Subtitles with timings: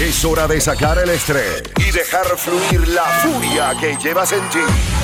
[0.00, 4.60] Es hora de sacar el estrés y dejar fluir la furia que llevas en ti.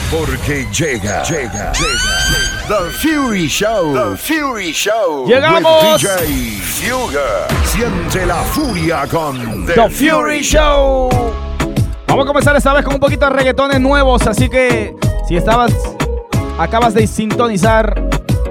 [0.08, 2.68] Porque llega, llega, llega.
[2.68, 3.92] The Fury Show.
[3.92, 5.26] The Fury Show.
[5.26, 5.82] Llegamos.
[5.94, 7.48] With DJ Fuga.
[7.64, 11.10] Siente la furia con The Fury Show.
[12.06, 14.94] Vamos a comenzar esta vez con un poquito de reggaetones nuevos, así que
[15.26, 15.72] si estabas,
[16.56, 18.00] acabas de sintonizar,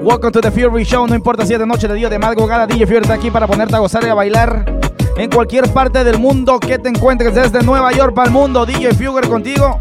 [0.02, 2.68] welcome to The Fury Show, no importa si es de noche, de día, de madrugada,
[2.68, 4.83] DJ Fury está aquí para ponerte a gozar y a bailar
[5.18, 8.94] en cualquier parte del mundo que te encuentres, desde Nueva York para el mundo, DJ
[8.94, 9.80] Fugger contigo.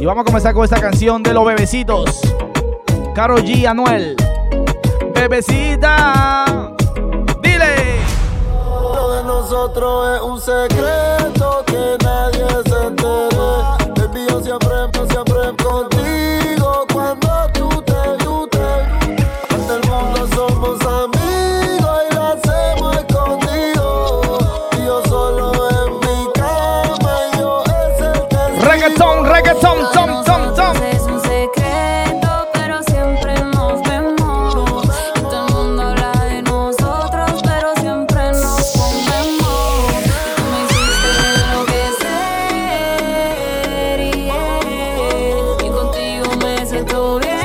[0.00, 2.20] Y vamos a comenzar con esta canción de los bebecitos.
[3.14, 3.66] Caro G.
[3.66, 4.16] Anuel.
[5.14, 6.72] Bebecita.
[7.42, 8.00] Dile.
[8.94, 13.83] Lo de nosotros es un secreto que nadie se entere.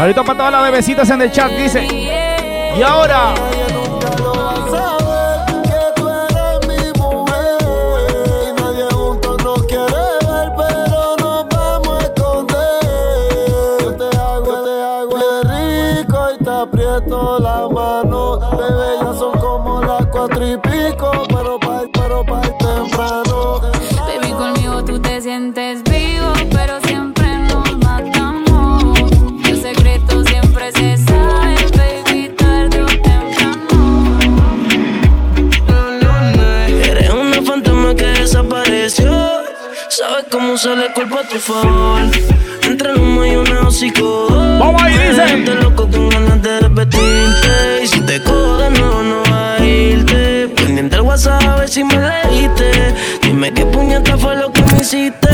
[0.09, 1.85] Saludos para todas las bebecitas en el chat, dice.
[1.85, 3.35] Y ahora.
[41.19, 42.01] A tu favor.
[42.63, 44.27] Entre el humo y una hocico.
[44.59, 45.43] Vamos ahí, dice.
[45.45, 47.83] Te loco con ganas de repetirte.
[47.83, 50.47] Y si te cojo de nuevo, no va a irte.
[50.55, 52.93] Pendiente el WhatsApp a ver si me leíste.
[53.23, 55.29] Dime qué puñeta fue lo que me hiciste.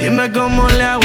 [0.00, 0.99] Dime cómo le hago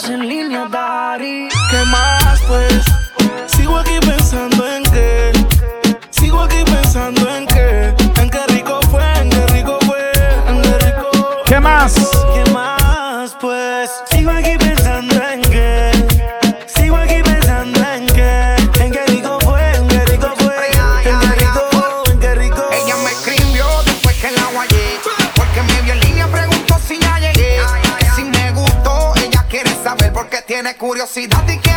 [0.00, 0.99] AM que hace en línea, Dari.
[31.00, 31.69] curiosidad y que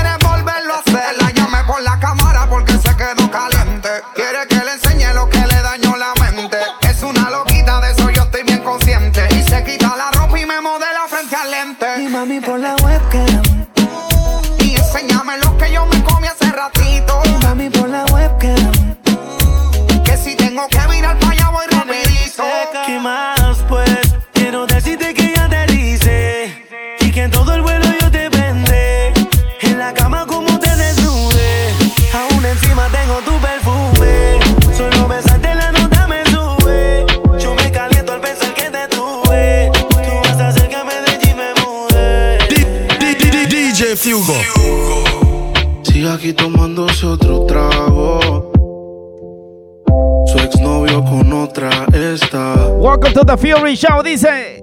[53.38, 54.62] Fury Show, dice.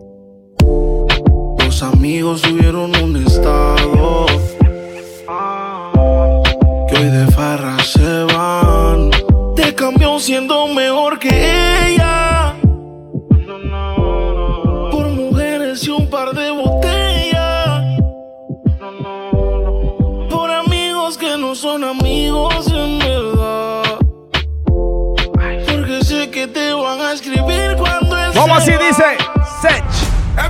[1.58, 2.42] Los amigos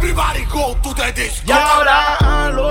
[0.03, 1.45] Everybody go to the disco.
[1.47, 2.70] Y ahora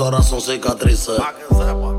[0.00, 1.20] ahora son cicatrices.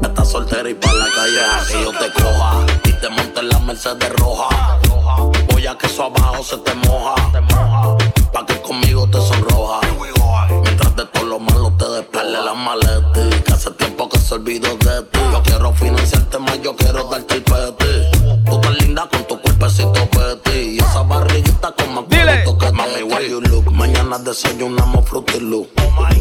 [0.01, 2.65] Estás soltera y pa' la calle que yo te coja.
[2.85, 4.79] Y te monte en la Mercedes roja.
[5.51, 7.15] Voy a que eso abajo se te moja.
[8.33, 9.81] Pa' que conmigo te sonroja.
[10.63, 13.43] Mientras de todo lo malo te despele la maleta.
[13.45, 15.19] Que hace tiempo que se olvidó de ti.
[15.31, 17.70] Yo quiero financiarte más, yo quiero darte el peti.
[24.31, 25.67] Desayunamos Fruity Loop.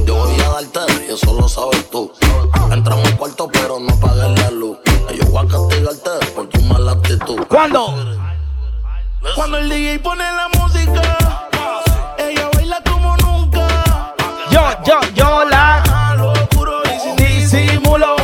[0.05, 2.12] Yo voy a darte y eso lo sabes tú.
[2.73, 4.79] Entramos al cuarto pero no pagues la luz.
[5.17, 7.39] Yo voy a castigarte por tu mala actitud.
[7.47, 7.95] ¿Cuándo?
[9.37, 11.03] Cuando el DJ pone la música,
[12.19, 13.69] ella baila como nunca.
[14.51, 15.81] Yo, yo, yo la.
[17.17, 18.17] Disimulo.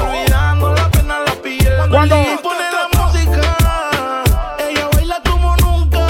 [1.90, 4.24] Cuando el DJ pone la música,
[4.68, 6.06] ella baila como nunca.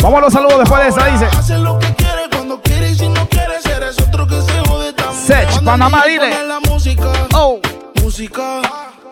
[0.00, 2.03] Vamos a los saludos después de esa, dice.
[5.26, 6.28] Sech, Panamá, dile.
[6.30, 7.60] pone la música, Oh.
[8.02, 8.60] música.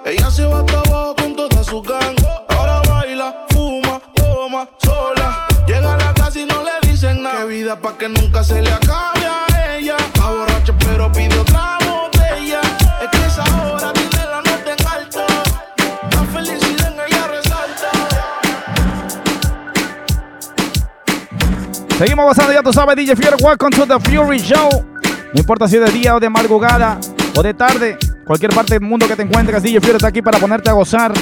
[0.04, 2.16] Ella se va hasta abajo con toda su gang.
[2.48, 5.46] Ahora baila, fuma, toma, sola.
[5.66, 7.38] Llega a la casa y no le dicen nada.
[7.40, 9.96] Qué vida pa' que nunca se le acabe a ella.
[9.96, 12.60] Está borracha pero pide otra botella.
[13.02, 15.26] Es que esa hora tiene la nota en alta.
[16.10, 17.90] La felicidad en ella resalta.
[21.96, 23.36] Seguimos gozando, ya tú sabes, DJ Fury.
[23.42, 24.91] Welcome to the Fury Show.
[25.34, 26.98] No importa si es de día o de madrugada
[27.34, 27.96] o de tarde,
[28.26, 31.12] cualquier parte del mundo que te encuentres, DJ Fury está aquí para ponerte a gozar.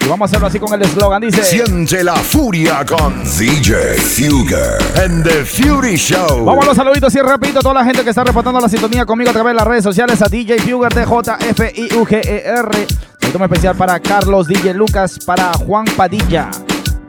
[0.00, 1.20] Y vamos a hacerlo así con el eslogan.
[1.20, 6.46] Dice: Siente la furia con DJ Fugger and the Fury Show.
[6.46, 9.04] Vamos a los saluditos y rapidito a toda la gente que está reportando la sintonía
[9.04, 12.86] conmigo a través de las redes sociales a DJ Fugger de J-F-I-U-G-E-R.
[13.20, 16.48] Saludo especial para Carlos, DJ Lucas, para Juan Padilla,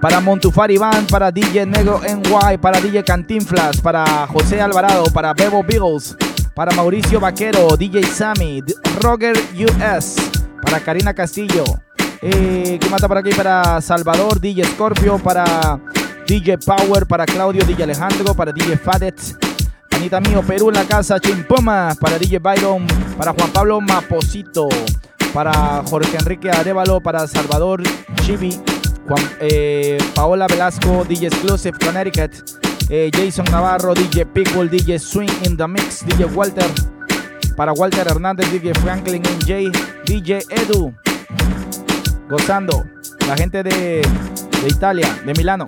[0.02, 5.64] para Montufar Iván, para DJ Negro NY, para DJ Cantinflas, para José Alvarado, para Bebo
[5.64, 6.18] Beagles,
[6.54, 8.64] para Mauricio Vaquero, DJ Sammy,
[9.02, 10.16] Roger US,
[10.62, 11.64] para Karina Castillo.
[12.22, 13.32] Eh, ¿Qué mata por aquí?
[13.32, 15.80] Para Salvador, DJ Scorpio, para
[16.28, 19.20] DJ Power, para Claudio, DJ Alejandro, para DJ Fadet,
[19.90, 22.86] Panita mío, Perú la casa, Chimpoma, para DJ Byron,
[23.18, 24.70] para Juan Pablo Maposito,
[25.34, 27.82] para Jorge Enrique Arevalo, para Salvador
[28.22, 28.60] Chibi,
[29.40, 32.32] eh, Paola Velasco, DJ Exclusive Connecticut,
[32.90, 36.66] eh, Jason Navarro, DJ Pitbull, DJ Swing in the Mix, DJ Walter,
[37.56, 39.72] para Walter Hernández, DJ Franklin NJ,
[40.06, 40.94] DJ Edu,
[42.28, 42.84] gozando,
[43.28, 45.68] la gente de, de Italia, de Milano,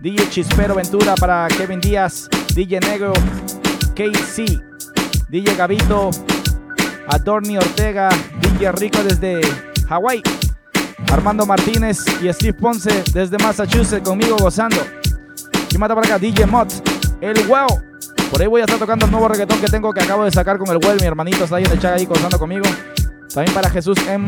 [0.00, 3.12] DJ Chispero Ventura para Kevin Díaz, DJ Negro,
[3.94, 4.60] KC,
[5.28, 6.10] DJ Gavito,
[7.06, 8.08] Adorni Ortega,
[8.40, 9.40] DJ Rico desde
[9.88, 10.22] Hawái,
[11.12, 15.01] Armando Martínez y Steve Ponce desde Massachusetts conmigo gozando.
[15.72, 16.70] Y mata para acá, DJ Mott,
[17.20, 17.66] el wow.
[18.30, 20.58] Por ahí voy a estar tocando el nuevo reggaetón que tengo que acabo de sacar
[20.58, 20.98] con el well.
[21.00, 22.64] Mi hermanito está ahí en el chat ahí gozando conmigo.
[23.32, 24.26] También para Jesús M.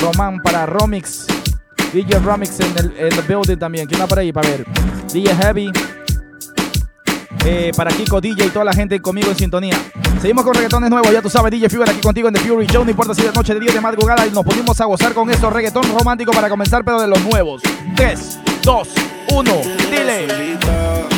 [0.00, 1.26] Román, para Romix.
[1.92, 3.86] DJ Romix en el, el building también.
[3.86, 4.64] ¿Quién va por ahí para ver?
[5.12, 5.72] DJ Heavy.
[7.44, 9.76] Eh, para Kiko DJ y toda la gente conmigo en sintonía.
[10.20, 12.84] Seguimos con reggaetones nuevos, ya tú sabes, DJ Fever aquí contigo en The Fury Show.
[12.84, 15.30] No importa si de noche, de día, de madrugada, y nos ponemos a gozar con
[15.30, 17.62] estos reggaetón romántico para comenzar, pero de los nuevos.
[17.96, 18.88] 3, 2,
[19.32, 20.28] 1, dile.
[20.28, 21.08] Solita,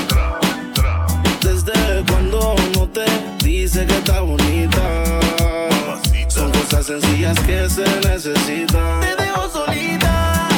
[1.42, 3.04] desde cuando no te
[3.44, 4.80] dice que está bonita.
[6.28, 9.00] Son cosas sencillas que se necesitan.
[9.00, 10.48] Te dejo solita.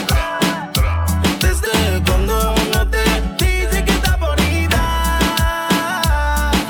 [1.41, 3.05] Desde cuando no te
[3.45, 5.21] dice que está bonita.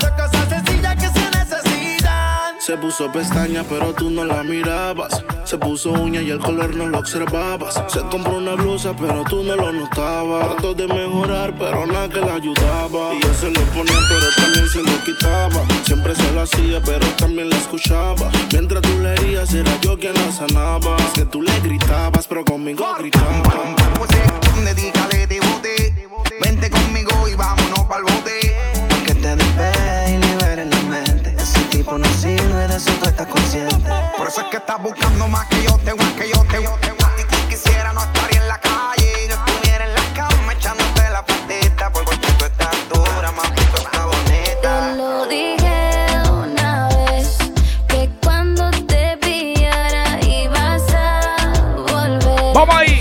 [0.01, 2.55] Son cosas sencillas que se necesitan.
[2.59, 5.23] Se puso pestaña, pero tú no la mirabas.
[5.45, 7.75] Se puso uña y el color no lo observabas.
[7.87, 10.49] Se compró una blusa, pero tú no lo notabas.
[10.49, 13.13] Trató de mejorar, pero nada que la ayudaba.
[13.13, 15.63] Y yo se lo ponía, pero también se lo quitaba.
[15.85, 18.31] Siempre se lo hacía, pero también la escuchaba.
[18.51, 20.97] Mientras tú le herías, era yo quien la sanaba.
[20.97, 23.53] Es que tú le gritabas, pero conmigo gritabas.
[26.41, 28.55] Vente conmigo y vámonos pa'l bote.
[29.05, 31.35] Que te despejes y liberes la mente.
[31.37, 33.89] Ese tipo no sirve de eso tú estás consciente.
[34.17, 36.77] Por eso es que estás buscando más que yo tengo, que yo tengo, que yo
[36.81, 36.97] tengo.
[37.19, 41.09] Y que quisiera no estaría en la calle y no estuviera en la cama echándote
[41.09, 41.91] la patita.
[41.91, 44.91] Porque tú estás dura, mami, tú estás bonita.
[44.91, 45.55] Te lo dije.
[52.53, 52.94] Vamos ahí.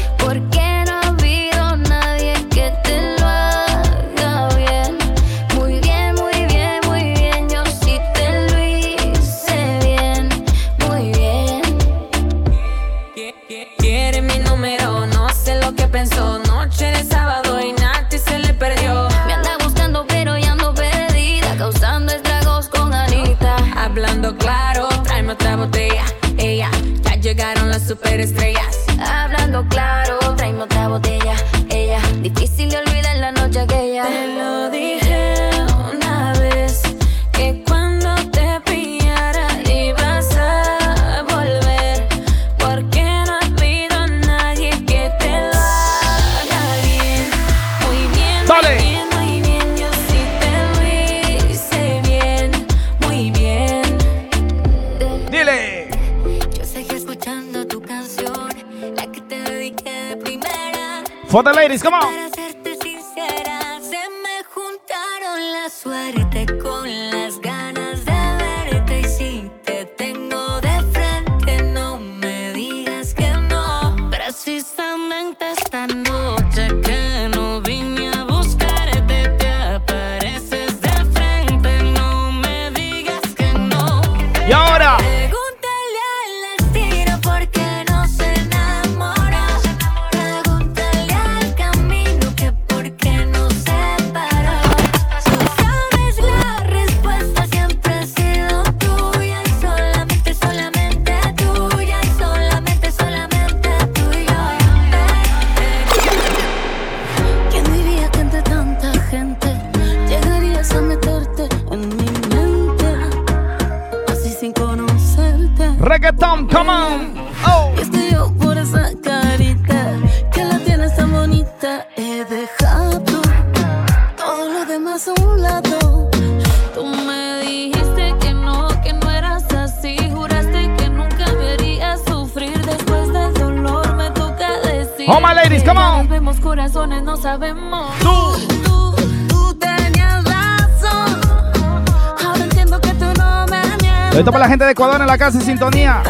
[145.14, 146.02] la casa sintonía.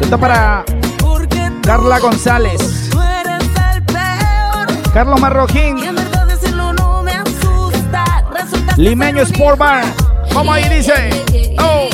[0.00, 0.64] Esto para
[1.62, 2.88] Carla González.
[4.94, 5.76] Carlos Marroquín.
[8.78, 9.84] Limeño Sport Bar.
[10.32, 11.10] Vamos ahí, dice.
[11.58, 11.88] Oh.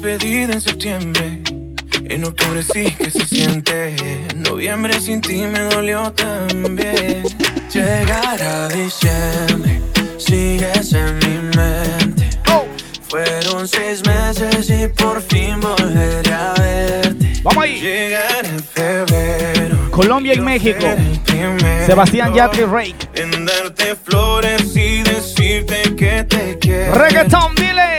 [0.00, 1.42] despedida en septiembre.
[2.08, 3.94] En octubre sí que se siente.
[4.30, 7.22] En noviembre sin ti me dolió también.
[7.72, 9.80] Llegar a diciembre,
[10.16, 12.30] sigues en mi mente.
[13.08, 17.32] Fueron seis meses y por fin volveré a verte.
[17.42, 17.80] Vamos ahí.
[17.80, 19.90] Llegar en febrero.
[19.90, 20.86] Colombia y México.
[21.84, 23.08] Sebastián Yatre Rake.
[23.14, 26.94] En darte flores y decirte que te quiero.
[26.94, 27.89] Reggaeton, dile.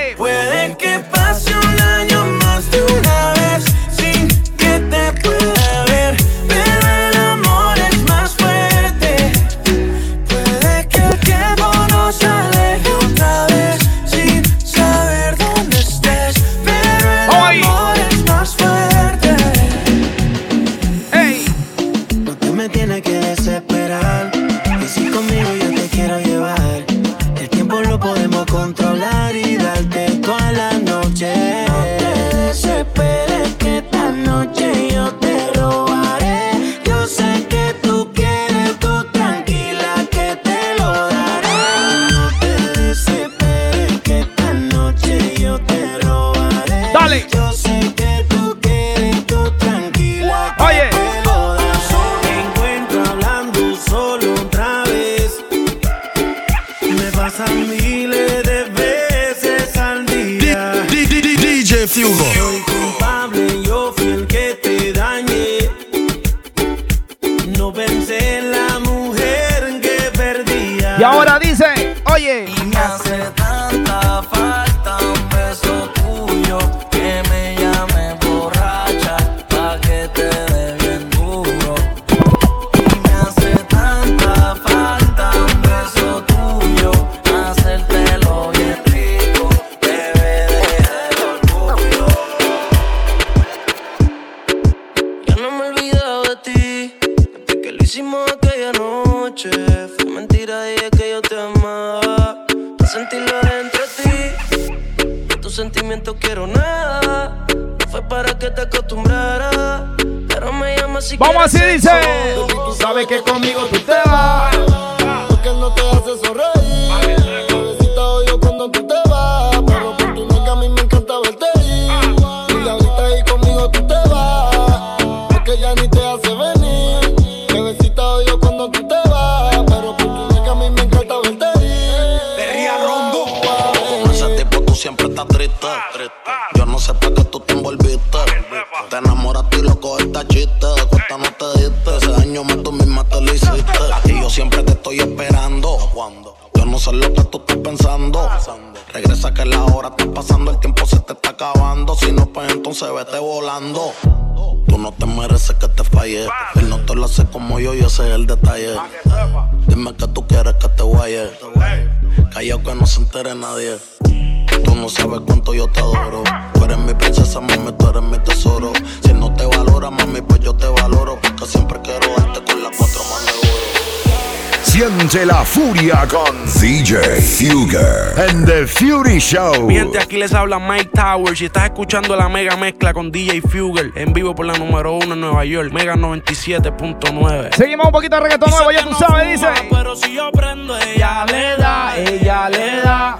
[175.92, 179.68] Con DJ Fugger and the Fury Show.
[179.68, 183.42] Mi gente, aquí les habla Mike Towers y estás escuchando la mega mezcla con DJ
[183.42, 187.54] Fugel en vivo por la número uno en Nueva York, Mega 97.9.
[187.56, 189.48] Seguimos un poquito de reggaetón nuevo, ya tú sabes, dice.
[189.70, 193.20] Pero si yo prendo, ella le da, ella le da.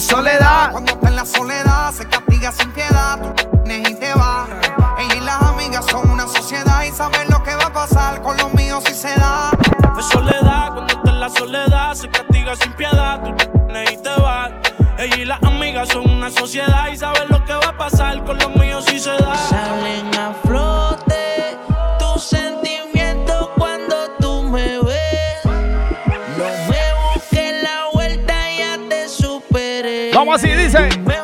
[0.00, 0.72] Soledad,
[30.26, 31.15] Vamos así, dice.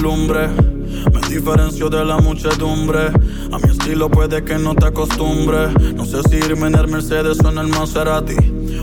[0.00, 3.08] Me diferencio de la muchedumbre.
[3.50, 5.72] A mi estilo puede que no te acostumbre.
[5.96, 8.36] No sé si irme en el Mercedes o en el Maserati.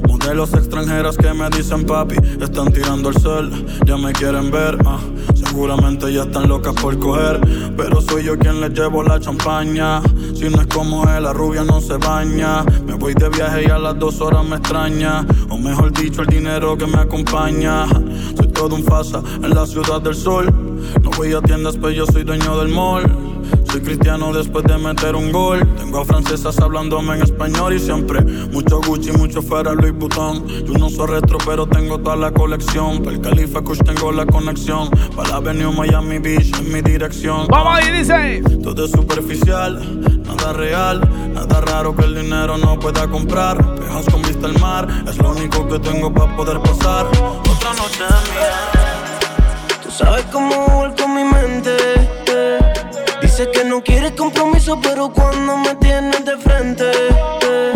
[0.05, 2.15] Modelos extranjeras que me dicen papi.
[2.41, 3.49] Están tirando el sol,
[3.85, 4.77] ya me quieren ver.
[5.35, 7.39] Seguramente ya están locas por coger.
[7.77, 10.01] Pero soy yo quien les llevo la champaña.
[10.33, 12.63] Si no es como él, la rubia no se baña.
[12.85, 15.25] Me voy de viaje y a las dos horas me extraña.
[15.49, 17.87] O mejor dicho, el dinero que me acompaña.
[18.35, 20.64] Soy todo un fasa en la ciudad del sol.
[21.17, 23.03] Voy a tiendas, pero yo soy dueño del mall.
[23.71, 25.65] Soy cristiano después de meter un gol.
[25.77, 30.45] Tengo a francesas hablándome en español y siempre mucho Gucci, mucho Ferrari, Louis Vuitton.
[30.47, 33.01] Yo no soy retro, pero tengo toda la colección.
[33.01, 34.89] Para el Califa Kush tengo la conexión.
[35.15, 37.47] Para la Avenue Miami Beach en mi dirección.
[37.47, 38.41] Vamos ahí, dice.
[38.61, 41.01] Todo es superficial, nada real,
[41.33, 43.75] nada raro que el dinero no pueda comprar.
[43.75, 47.07] Pejas con vista al mar, es lo único que tengo para poder pasar.
[47.07, 48.71] Otra noche mía.
[48.73, 48.84] Tú
[49.97, 51.75] sabes cómo con mi mente.
[52.27, 52.59] eh.
[53.21, 56.89] Dice que no quieres compromiso, pero cuando me tienes de frente.
[57.41, 57.73] eh.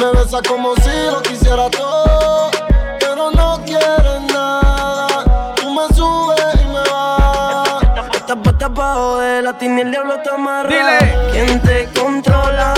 [0.00, 2.50] Me besa como si lo quisiera todo,
[2.98, 5.54] pero no quieres nada.
[5.56, 7.82] Tú me subes y me vas.
[8.14, 10.68] Estás pa' estás pa' joder, a ti ni el diablo te amarra.
[10.68, 11.30] Dile.
[11.32, 12.74] ¿Quién te controla?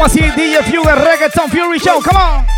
[0.00, 0.08] Reclama.
[0.08, 2.49] Vamos así, DJ Fugue, Reggaeton Fury Show, come on.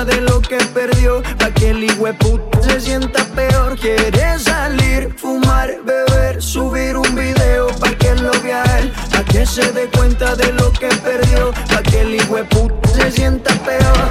[0.00, 1.86] Cuenta de lo que perdió, pa' que el
[2.16, 3.78] puta se sienta peor.
[3.78, 9.72] Quieres salir, fumar, beber, subir un video pa' que lo vea él, pa' que se
[9.72, 14.08] dé cuenta de lo que perdió, pa' que el puta se sienta peor.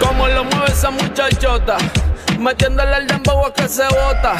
[0.00, 1.76] Como lo mueve esa muchachota,
[2.38, 4.36] metiéndole el dembow a que se bota.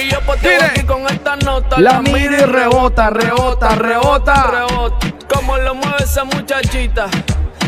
[0.00, 0.64] Y yo Dile.
[0.64, 1.78] aquí con esta nota.
[1.78, 4.46] La mira y rebota, rebota, rebota.
[4.50, 4.98] rebota.
[5.28, 7.08] Como lo mueve esa muchachita,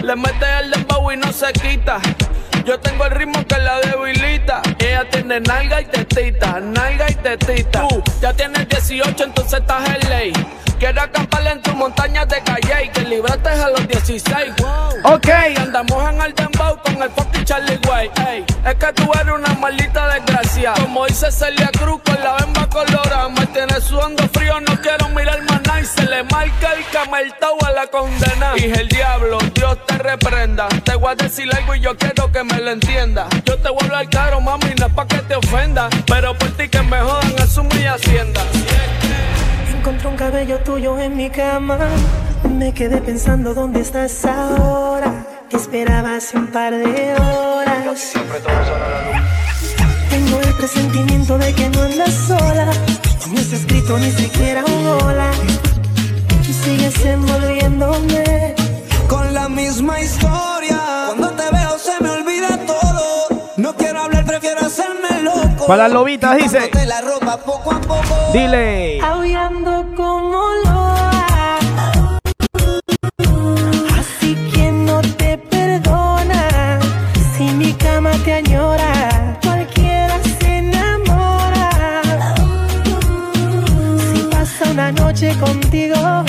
[0.05, 1.99] le mete el dembow y no se quita.
[2.67, 4.61] Yo tengo el ritmo que la debilita.
[4.79, 7.89] Ella tiene nalga y tetita, nalga y tetita.
[7.89, 10.33] Tú ya tienes 18, entonces estás en ley.
[10.79, 14.55] Quiero acampar en tu montaña de calle y que libraste a los 16.
[15.05, 15.29] Ok.
[15.59, 18.11] Andamos en el dembow con el fucking Charlie Way.
[18.29, 20.75] Ey, es que tú eres una maldita desgracia.
[20.75, 23.29] Como dice Celia Cruz con la bemba colorada.
[23.31, 25.04] Me tiene sudando frío, no quiero.
[25.85, 28.55] Y se le marca el cameltao a la condena.
[28.57, 30.67] Y el diablo, Dios te reprenda.
[30.83, 33.27] Te voy a decir algo y yo quiero que me lo entienda.
[33.45, 35.91] Yo te voy a hablar caro, mami, no es pa' que te ofenda.
[36.07, 38.41] Pero por ti que me jodan, asumo mi hacienda.
[39.77, 41.77] Encontré un cabello tuyo en mi cama.
[42.49, 45.13] Me quedé pensando dónde estás ahora.
[45.51, 48.15] Te esperaba hace un par de horas.
[50.09, 52.73] Tengo el presentimiento de que no andas sola.
[53.31, 55.31] No has escrito ni siquiera un hola.
[56.47, 58.55] Y sigues envolviéndome.
[59.09, 60.79] con la misma historia.
[61.07, 63.43] Cuando te veo se me olvida todo.
[63.57, 65.67] No quiero hablar, prefiero hacerme loco.
[65.67, 66.59] Para las lobitas dice.
[66.71, 68.33] Quitándote la ropa poco a poco.
[68.33, 69.01] Dile.
[69.01, 71.59] Aullando como loa.
[73.99, 76.79] Así que no te perdona.
[77.37, 81.71] Si mi cama te añora, cualquiera se enamora.
[84.13, 86.25] Si pasa una noche contigo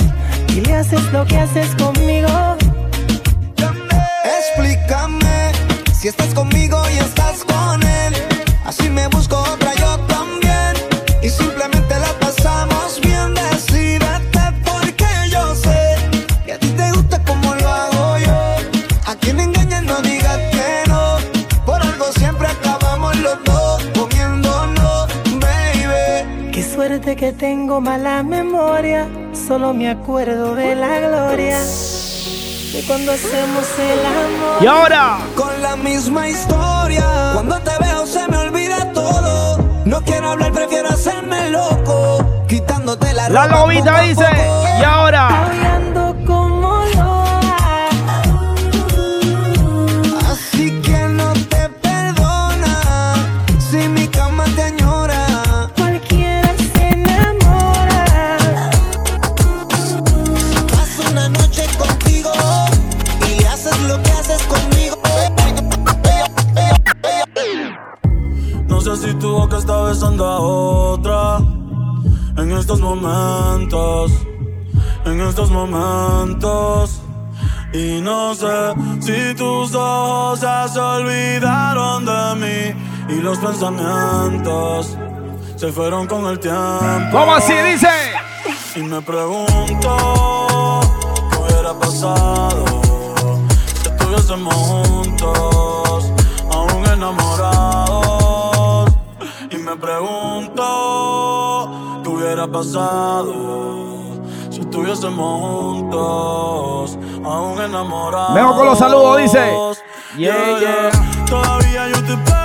[0.86, 2.56] haces lo que haces conmigo.
[4.38, 5.52] Explícame
[5.92, 8.14] si estás conmigo y estás con él.
[8.64, 9.42] Así me busco
[27.00, 29.06] que tengo mala memoria.
[29.46, 31.58] Solo me acuerdo de la gloria.
[31.58, 34.62] De cuando hacemos el amor.
[34.62, 35.18] Y ahora.
[35.36, 37.04] Con la misma historia.
[37.34, 39.58] Cuando te veo se me olvida todo.
[39.84, 42.24] No quiero hablar, prefiero hacerme loco.
[42.48, 44.24] Quitándote la La ropa lobita poco a dice.
[44.24, 44.68] poco.
[44.80, 45.28] Y ahora.
[68.76, 71.38] No sé si tu boca está besando a otra.
[72.36, 74.12] En estos momentos,
[75.06, 77.00] en estos momentos.
[77.72, 83.16] Y no sé si tus ojos ya se olvidaron de mí.
[83.16, 84.94] Y los pensamientos
[85.56, 87.12] se fueron con el tiempo.
[87.12, 87.88] ¿Cómo así dice?
[88.76, 90.80] Y me pregunto
[91.30, 92.65] qué hubiera pasado
[102.56, 103.34] pasado
[104.48, 108.34] si estuviésemos juntos, aún enamorados.
[108.34, 109.52] Vengo con los saludos, dice.
[110.16, 110.90] Yeah, yeah.
[111.26, 112.35] Todavía yo te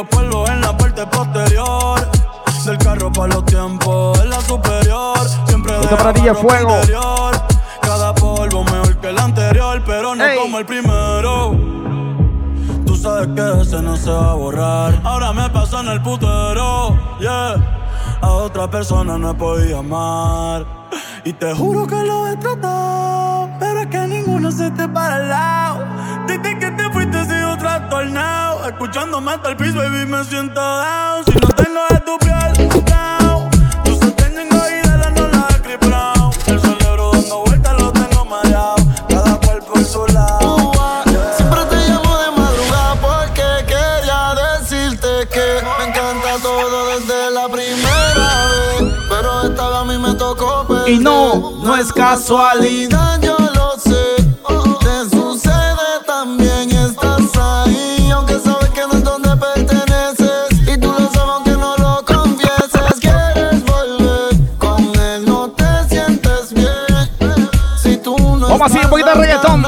[0.00, 2.00] los polvos en la parte posterior.
[2.64, 5.18] Del carro para los tiempos, en la superior.
[5.46, 6.76] Siempre Esto para ti, fuego.
[6.76, 7.34] interior.
[7.80, 10.38] Cada polvo mejor que el anterior, pero no Ey.
[10.38, 11.56] como el primero.
[12.86, 15.00] Tú sabes que ese no se va a borrar.
[15.04, 17.54] Ahora me paso en el putero, yeah.
[18.20, 20.66] A otra persona no he podido amar.
[21.24, 25.28] Y te juro que lo he tratado, pero es que ninguno se te para al
[25.28, 25.84] lado.
[26.30, 28.64] Desde que te fuiste he sido trastornado.
[28.68, 31.24] Escuchándome hasta el piso, baby, me siento down.
[31.24, 33.50] Si no tengo de tu piel, down.
[33.82, 36.52] Tú se tengo y de la no la he.
[36.52, 38.76] El cerebro dando vueltas lo tengo mareado.
[39.08, 40.70] Cada cual por su lado.
[41.36, 48.46] Siempre te llamo de madrugada porque quería decirte que me encanta todo desde la primera
[48.78, 48.94] vez.
[49.08, 50.90] Pero esta vez a mí me tocó perder.
[50.90, 53.20] Y no, no es casualidad.
[53.20, 53.36] Yo
[68.60, 69.64] Vamos así, un poquito de reggaetón.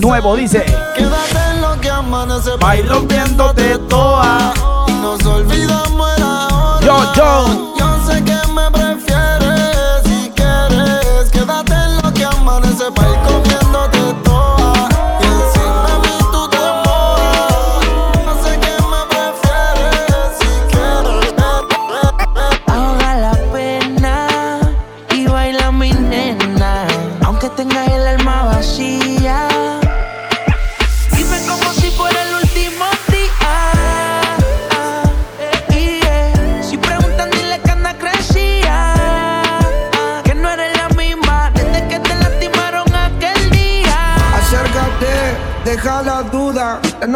[0.00, 0.66] Nuevo, dice.
[0.96, 4.52] Quédate en lo que amanece Bailo viéndote toa.
[4.88, 6.10] Y nos olvidamos
[7.14, 7.75] yo.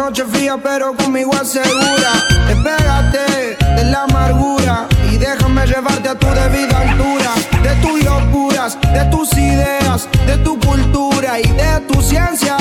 [0.01, 2.11] Noche fría, pero conmigo asegura.
[2.47, 7.31] Despégate de la amargura y déjame llevarte a tu debida altura.
[7.61, 12.57] De tus locuras, de tus ideas, de tu cultura y de tu ciencia.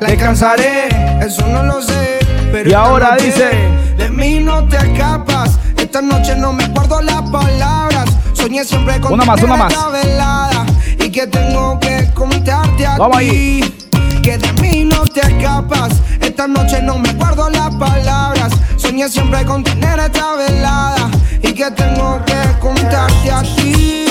[0.00, 0.88] La alcanzaré,
[1.20, 2.18] eso no lo sé.
[2.52, 3.50] Pero Y ahora noche dice.
[3.96, 5.58] De mí no te escapas.
[5.76, 8.04] Esta noche no me acuerdo las palabras.
[8.32, 9.74] Soñé siempre con Una más, una más.
[9.90, 10.64] velada.
[11.04, 13.88] Y que tengo que contarte a Vamos ti ahí.
[14.22, 15.90] que de mí no te escapas.
[16.36, 18.52] Esta noche no me guardo las palabras.
[18.76, 24.06] Soñé siempre con tener esta velada y que tengo que contarte a ti.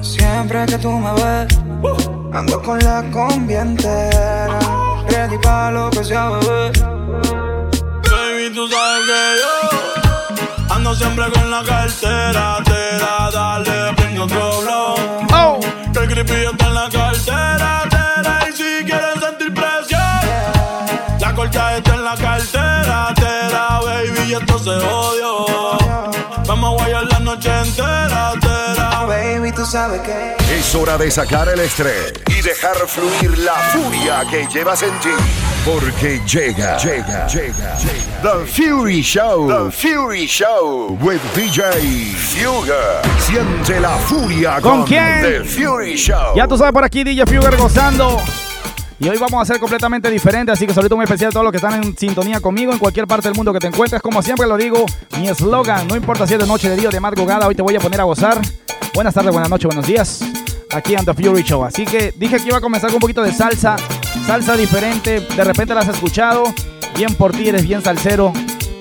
[0.00, 1.56] Siempre que tú me ves,
[2.32, 4.58] ando con la combi entera.
[5.08, 6.72] Ready pa' lo que sea, bebé.
[8.10, 12.58] Baby, tú sabes que yo ando siempre con la cartera.
[12.64, 14.94] Te da, dale, prende otro blow.
[15.32, 15.60] Oh.
[15.92, 17.93] Que el creepy está en la cartera.
[22.14, 23.14] La cartera.
[23.14, 25.46] Te da, baby, y esto se odio.
[26.46, 28.32] Vamos a guayar la noche entera.
[29.06, 30.36] Baby, tú sabes que.
[30.50, 35.10] Es hora de sacar el estrés y dejar fluir la furia que llevas en ti.
[35.64, 37.76] Porque llega, llega, llega,
[38.22, 39.48] The Fury Show.
[39.48, 43.02] The Fury Show with DJ Fuga.
[43.18, 45.22] Siente la furia ¿Con con, quién?
[45.22, 46.34] The Fury Show.
[46.36, 48.20] Ya tú sabes por aquí, DJ Fugger gozando.
[49.00, 51.50] Y hoy vamos a hacer completamente diferente, así que saludo muy especial a todos los
[51.50, 54.00] que están en sintonía conmigo en cualquier parte del mundo que te encuentres.
[54.00, 54.86] Como siempre lo digo,
[55.18, 57.62] mi eslogan, no importa si es de noche, de día o de madrugada, hoy te
[57.62, 58.40] voy a poner a gozar.
[58.94, 60.20] Buenas tardes, buenas noches, buenos días.
[60.70, 61.64] Aquí en The Fury Show.
[61.64, 63.76] Así que dije que iba a comenzar con un poquito de salsa,
[64.26, 65.20] salsa diferente.
[65.20, 66.44] De repente la has escuchado.
[66.96, 68.32] Bien por ti, eres bien salsero.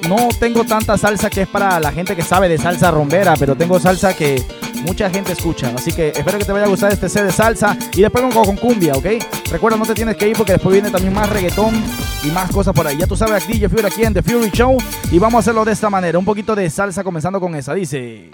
[0.08, 3.56] No tengo tanta salsa que es para la gente que sabe de salsa rombera, pero
[3.56, 4.44] tengo salsa que
[4.84, 5.72] mucha gente escucha.
[5.76, 7.78] Así que espero que te vaya a gustar este set de salsa.
[7.94, 9.06] Y después con, con cumbia, ¿ok?
[9.52, 11.74] Recuerda, no te tienes que ir porque después viene también más reggaetón
[12.24, 12.98] y más cosas por ahí.
[12.98, 14.78] Ya tú sabes, aquí yo Fury aquí en The Fury Show.
[15.12, 16.20] Y vamos a hacerlo de esta manera.
[16.20, 17.74] Un poquito de salsa comenzando con esa.
[17.74, 18.30] Dice...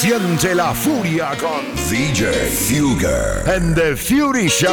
[0.00, 1.60] Siente la furia con
[1.90, 4.70] DJ Fuger en The Fury Show.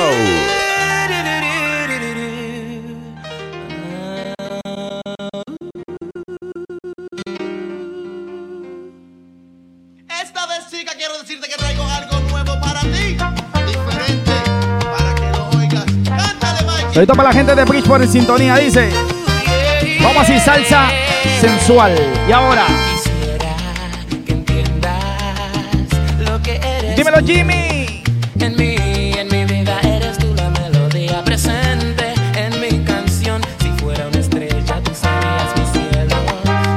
[10.07, 13.17] Esta vez, chica, quiero decirte que traigo algo nuevo para ti.
[13.67, 14.31] Diferente
[14.79, 15.85] para que lo oigas.
[16.05, 16.95] Canta de Mike.
[16.95, 18.93] Ahorita para la gente de Peach por sintonía, dice.
[20.01, 20.89] Vamos a ir salsa
[21.41, 21.97] sensual.
[22.29, 22.86] Y ahora.
[26.97, 28.01] Dímelo, Jimmy.
[28.39, 28.75] En mí,
[29.15, 33.39] en mi vida eres tú la melodía presente en mi canción.
[33.61, 36.15] Si fuera una estrella, tú serías mi cielo.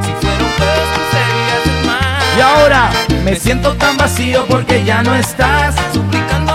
[0.05, 2.23] Si fuera un pez, tú serías el mar.
[2.37, 2.91] Y ahora
[3.25, 6.50] me siento tan vacío porque ya no estás suplicando.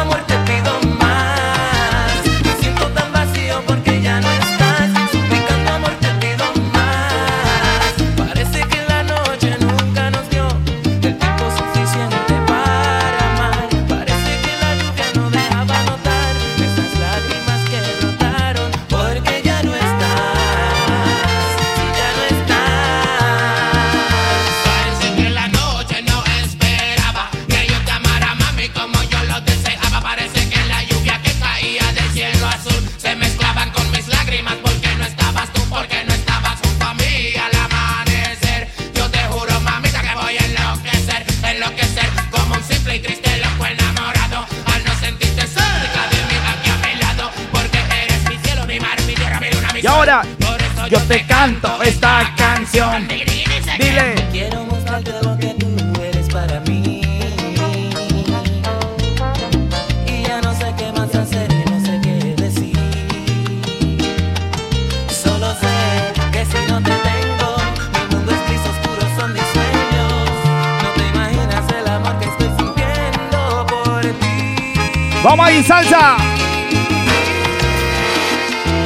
[75.66, 76.18] salsa.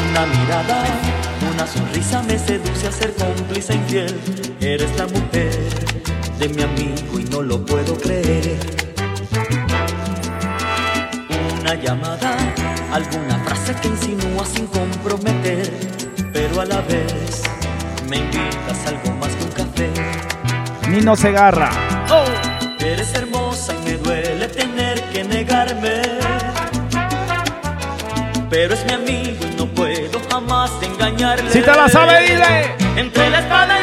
[0.09, 0.83] Una mirada,
[1.53, 4.19] una sonrisa me seduce a ser cómplice infiel.
[4.61, 5.51] Eres la mujer
[6.39, 8.57] de mi amigo y no lo puedo creer.
[11.59, 12.37] Una llamada,
[12.93, 15.69] alguna frase que insinúa sin comprometer,
[16.31, 17.43] pero a la vez
[18.09, 19.89] me invitas algo más que un café.
[20.89, 21.88] Nino Segarra.
[28.61, 31.49] Pero es mi amigo y no puedo jamás engañarle.
[31.49, 32.75] Si te la sabe, dile.
[32.97, 33.78] Entre la espada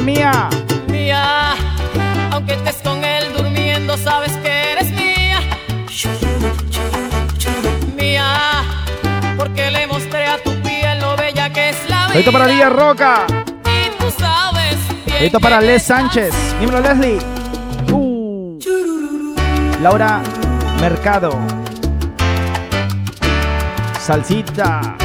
[0.00, 0.48] mía,
[0.88, 1.54] mía.
[2.30, 5.40] Aunque estés con él durmiendo, sabes que eres mía.
[7.96, 8.62] Mía,
[9.36, 12.18] porque le mostré a tu piel lo bella que es la vida.
[12.18, 13.26] Esto para Díaz Roca.
[15.18, 16.34] Y para Les Sánchez.
[16.60, 17.18] Dímelo, Leslie.
[17.90, 18.58] Uh.
[19.80, 20.20] Laura
[20.78, 21.38] Mercado.
[23.98, 24.95] Salsita.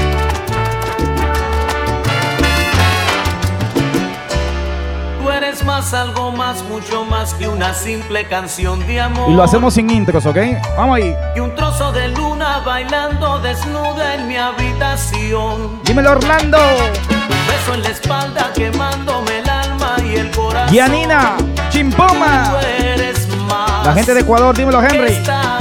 [5.93, 9.29] algo más, mucho más que una simple canción de amor.
[9.29, 10.37] Y lo hacemos sin intros, ¿ok?
[10.77, 11.15] Vamos ahí.
[11.33, 15.81] Que un trozo de luna bailando desnuda en mi habitación.
[15.83, 16.57] Dímelo, Orlando.
[16.57, 20.69] Un beso en la espalda quemándome el alma y el corazón.
[20.73, 21.35] Gianina,
[21.69, 22.53] Chimpoma.
[23.83, 25.13] La gente de Ecuador, dímelo, Henry.
[25.13, 25.57] Esta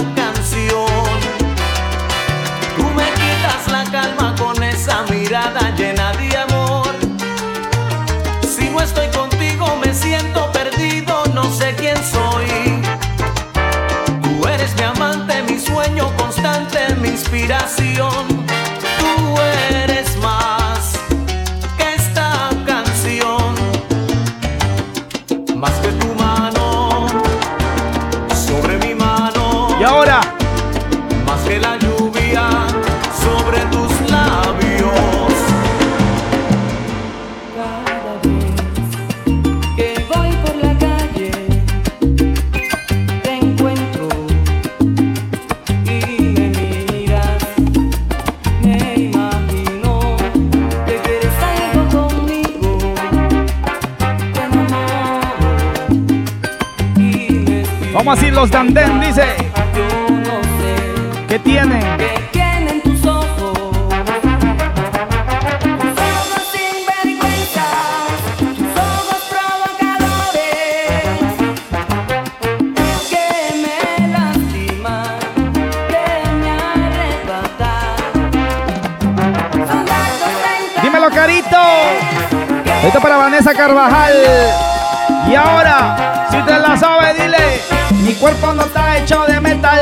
[88.21, 89.81] cuerpo no está hecho de metal.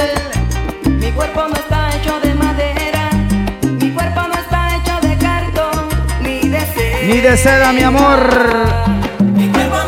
[0.86, 3.11] Mi cuerpo no está hecho de madera,
[3.80, 5.89] mi cuerpo no está hecho de cartón,
[6.22, 6.99] ni de seda.
[7.03, 8.20] Ni de seda, mi amor.
[9.34, 9.78] Mi cuerpo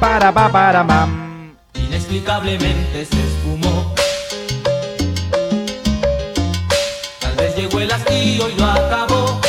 [0.00, 1.54] para, pa, para, mam.
[1.74, 3.94] Inexplicablemente se esfumó.
[7.20, 9.40] Tal vez llegó el hastío y lo acabó.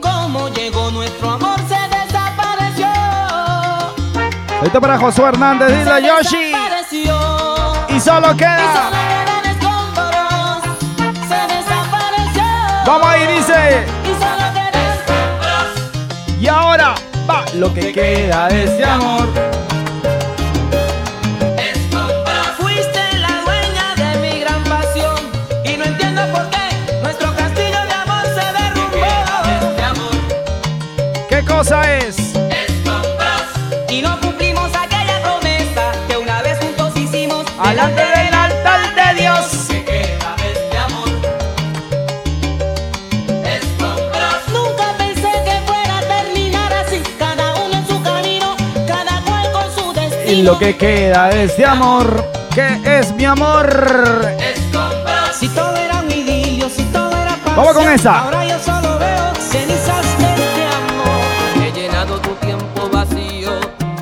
[0.00, 2.88] Como llegó nuestro amor se desapareció.
[4.64, 6.52] Esto para Josué Hernández, a Yoshi.
[7.88, 8.72] Y solo Y queda.
[8.74, 8.96] solo.
[11.28, 12.42] Se desapareció.
[12.86, 13.41] Vamos ahí, dice.
[17.54, 19.28] Lo que queda de este amor.
[22.58, 23.42] Fuiste la
[50.32, 52.24] Y lo que queda de este amor.
[52.54, 53.68] ¿Qué es mi amor?
[55.38, 57.54] Si todo era un idilio, si todo era paz.
[57.54, 58.20] Vamos con esa.
[58.20, 61.66] Ahora yo solo veo cenizas de este amor.
[61.66, 63.50] He llenado tu tiempo vacío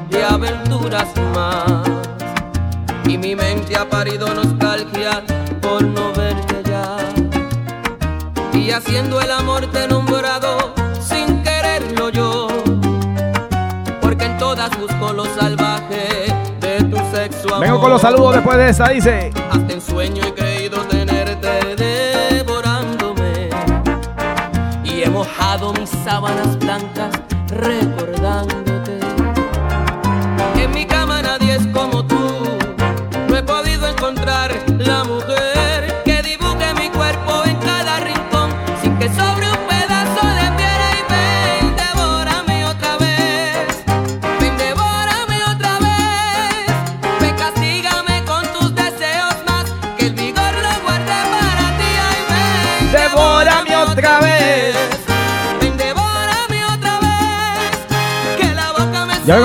[0.08, 1.88] de aventuras más.
[3.06, 5.24] Y mi mente ha parido nostalgia
[5.60, 6.96] por no verte ya.
[8.56, 9.88] Y haciendo el amor te
[17.60, 19.30] Vengo con los saludos después de esa, dice.
[19.50, 23.50] Hasta en sueño he creído tenerte devorándome
[24.82, 26.89] Y he mojado mis sábanas blancas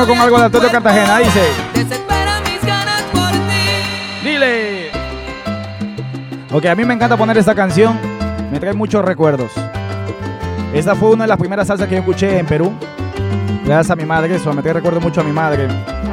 [0.08, 1.42] con algo de Antonio Cartagena, dice.
[1.74, 4.92] Desespera mis ganas por ti Dile.
[6.52, 8.00] Ok, a mí me encanta poner esta canción.
[8.52, 9.52] Me trae muchos recuerdos.
[10.74, 12.74] Esta fue una de las primeras salsas que yo escuché en Perú.
[13.66, 15.68] Gracias a mi madre, eso me trae recuerdo mucho a mi madre.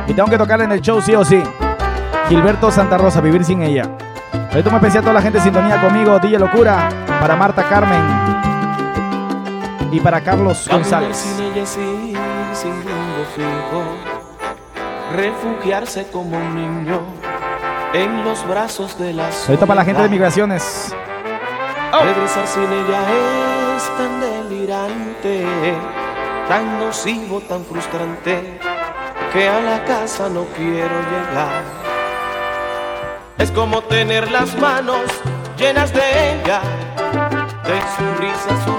[0.07, 1.43] Y tengo que tocarla en el show sí o sí.
[2.29, 3.91] Gilberto Santa Rosa, Vivir sin ella.
[4.55, 6.89] Esto me especial a toda la gente en sintonía conmigo, DJ Locura,
[7.21, 8.33] para Marta Carmen
[9.91, 11.17] y para Carlos González.
[11.17, 12.19] sin ella es ir
[12.55, 12.92] sin
[15.13, 17.01] refugiarse como un niño
[17.93, 20.11] en los brazos de la Ahorita para la gente de soledad.
[20.11, 20.95] migraciones.
[21.93, 23.03] Regresar sin ella
[23.77, 25.45] es tan delirante,
[26.49, 28.59] tan nocivo, tan frustrante,
[29.33, 31.63] que a la casa no quiero llegar.
[33.39, 35.03] Es como tener las manos
[35.59, 36.01] llenas de
[36.33, 36.61] ella,
[37.65, 38.72] de su risa, sus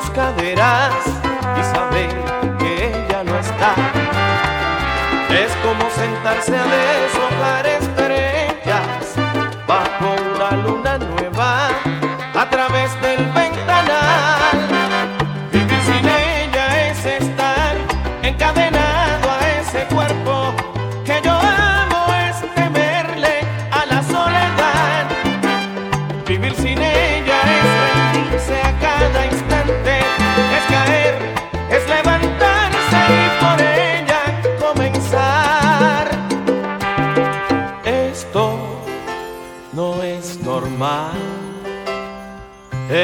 [6.42, 7.23] como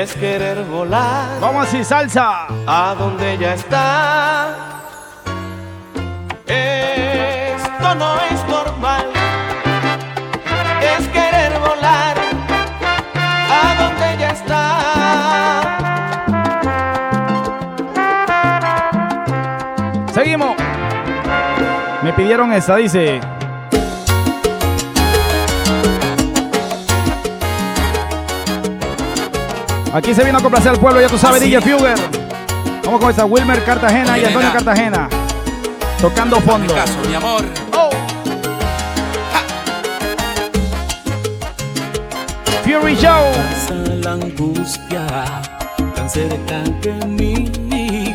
[0.02, 1.39] es querer volar.
[1.41, 2.47] Vamos así, salsa.
[2.66, 4.56] A donde ella está.
[6.45, 9.08] Esto no es normal.
[10.82, 12.16] Es querer volar.
[13.50, 14.64] A donde ella está.
[20.14, 20.56] Seguimos.
[22.04, 23.20] Me pidieron esa, dice.
[29.92, 31.98] Aquí se vino a complacer al pueblo, ya tú sabes, DJ Fugger.
[32.86, 34.54] Vamos con esta Wilmer Cartagena y Antonio nena.
[34.54, 35.10] Cartagena.
[36.00, 36.76] Tocando fondo.
[36.76, 37.44] caso, mi amor.
[42.64, 43.32] Fury Show.
[43.34, 45.08] Pasa la angustia
[45.96, 48.14] tan cerca de mí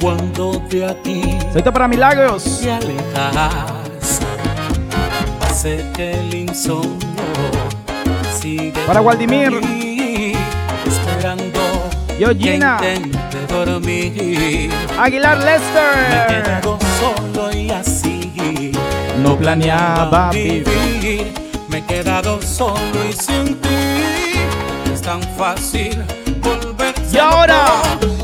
[0.00, 2.60] cuando de ti Esto para Milagros.
[2.62, 4.20] te alejas.
[5.54, 6.98] Sé que el insomnio
[8.40, 9.95] sigue Para Waldimir.
[12.18, 12.78] Yo, Gina.
[13.48, 14.70] dormir.
[14.98, 16.62] Aguilar Lester.
[16.98, 18.72] solo y así
[19.22, 21.34] No planeaba vivir.
[21.68, 23.68] Me he quedado solo y sin ti.
[24.92, 26.02] Es tan fácil
[26.40, 27.16] volverse.
[27.16, 27.66] Y ahora.
[28.00, 28.15] loco.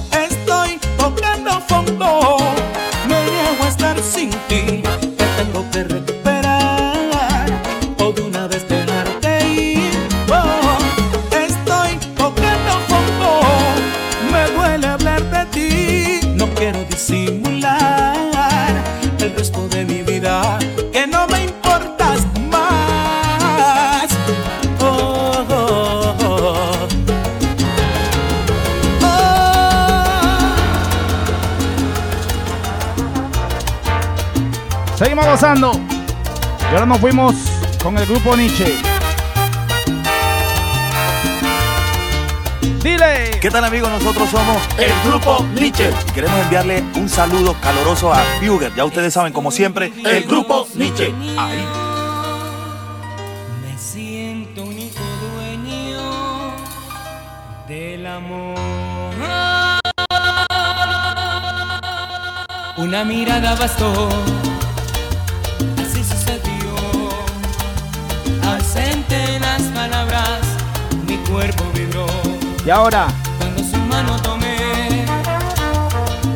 [35.33, 35.73] Gozando.
[36.61, 37.35] Y ahora nos fuimos
[37.83, 38.67] con el grupo Nietzsche.
[42.83, 43.39] Dile.
[43.41, 43.91] ¿Qué tal amigos?
[43.91, 45.91] Nosotros somos el grupo Nietzsche.
[46.09, 48.75] Y queremos enviarle un saludo caloroso a Fugger.
[48.75, 51.15] Ya ustedes saben, como siempre, el grupo Nietzsche.
[51.39, 51.65] Ahí.
[53.63, 55.01] Me siento único
[55.35, 56.53] dueño
[57.67, 58.59] del amor.
[62.77, 64.09] Una mirada bastó,
[72.65, 73.09] Y ahora.
[73.39, 75.05] Cuando su mano tomé,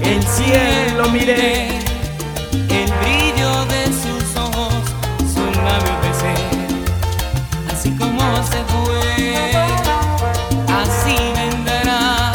[0.03, 4.74] el cielo miré, el brillo de sus ojos,
[5.20, 6.35] sus labios besé.
[7.72, 9.53] Así como se fue,
[10.66, 12.33] así vendrá.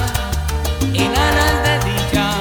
[0.93, 2.31] En alas de dicha,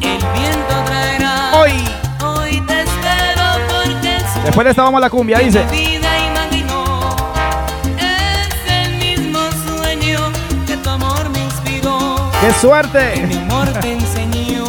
[0.00, 1.52] el viento traerá.
[1.56, 1.72] Hoy.
[2.24, 5.66] Hoy te espero porque el Después de esta vamos a la cumbia, dice.
[12.50, 13.26] ¡Qué suerte!
[13.28, 14.64] Mi amor te enseñó.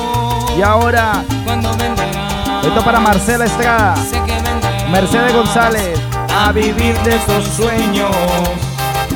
[0.56, 2.62] Y ahora, Cuando vendrá.
[2.64, 3.96] esto para Marcela Estrada.
[3.96, 4.88] Sé que vendrá.
[4.92, 6.00] Mercedes González.
[6.32, 8.16] A vivir de esos sueños.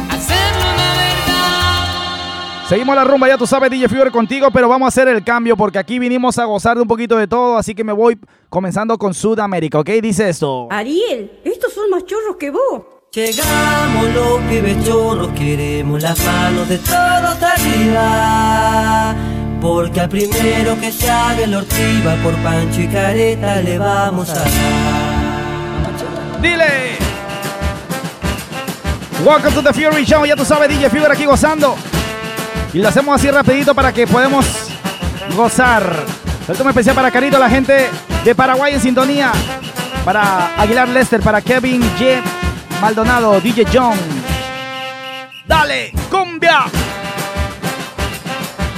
[0.09, 2.67] Hacerlo una verdad.
[2.67, 5.55] Seguimos la rumba, ya tú sabes, DJ Fever contigo, pero vamos a hacer el cambio
[5.55, 8.17] porque aquí vinimos a gozar de un poquito de todo, así que me voy
[8.49, 9.89] comenzando con Sudamérica, ¿ok?
[10.01, 10.69] Dice esto.
[10.71, 12.81] Ariel, estos son más chorros que vos.
[13.15, 19.15] Llegamos los pibes chorros, queremos las manos de todos arriba.
[19.61, 24.33] Porque al primero que se haga el ortiva por Pancho y Careta le vamos a
[24.33, 24.49] dar.
[26.41, 26.97] Dile.
[29.25, 31.77] Welcome to the Fury Show, ya tú sabes, DJ Fever aquí gozando.
[32.73, 34.45] Y lo hacemos así rapidito para que podamos
[35.37, 36.03] gozar.
[36.45, 37.89] Saludo especial para Carito, la gente
[38.25, 39.31] de Paraguay en sintonía.
[40.03, 42.34] Para Aguilar Lester, para Kevin J.
[42.81, 43.97] Maldonado, DJ John.
[45.45, 46.65] Dale, cumbia.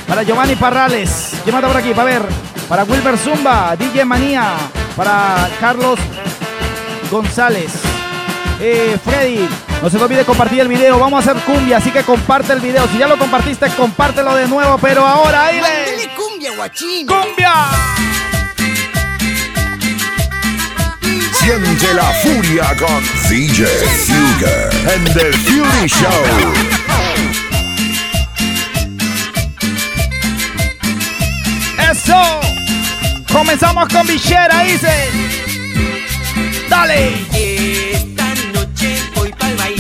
[0.08, 1.34] Para Giovanni Parrales.
[1.44, 1.94] ¿Quién manda por aquí?
[1.94, 2.26] Para ver.
[2.70, 4.56] Para Wilber Zumba, DJ Manía.
[4.96, 6.00] Para Carlos
[7.12, 7.72] González.
[8.60, 9.48] Eh, Freddy,
[9.82, 11.00] no se te olvide compartir el video.
[11.00, 12.88] Vamos a hacer cumbia, así que comparte el video.
[12.88, 14.78] Si ya lo compartiste, compártelo de nuevo.
[14.80, 15.62] Pero ahora, ahí
[16.16, 17.06] cumbia, guachín.
[17.06, 17.54] ¡Cumbia!
[21.48, 23.68] Siente la furia con DJ
[24.06, 26.54] Fugger en The Fury Show.
[31.90, 32.42] ¡Eso!
[33.32, 35.10] Comenzamos con Villera, dice.
[36.70, 37.14] Dale.
[37.32, 39.77] Esta noche voy pa'l baile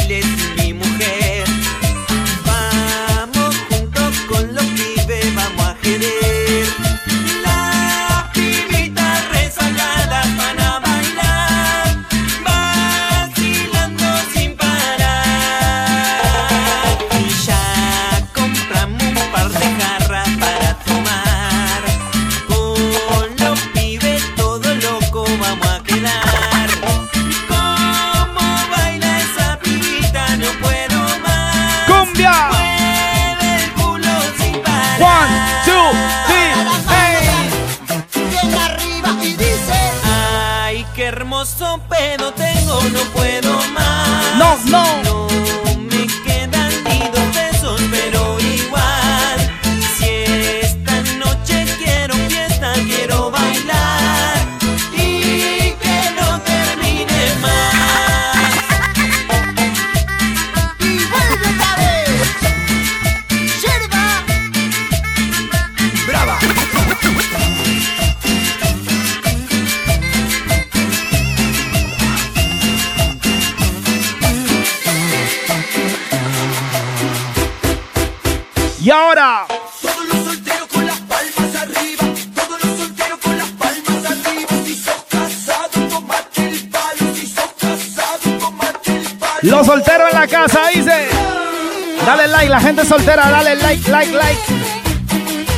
[92.47, 94.41] la gente soltera, dale like, like, like.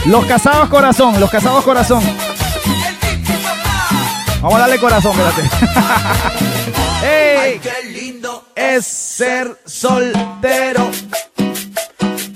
[0.05, 2.01] Los casados corazón, los casados corazón.
[4.41, 5.49] Vamos a darle corazón, espérate.
[7.05, 7.59] ¡Ey!
[7.59, 10.89] Qué lindo Es ser soltero.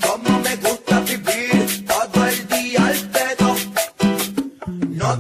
[0.02, 3.56] Como me gusta vivir todo el día al pedo.
[4.90, 5.18] No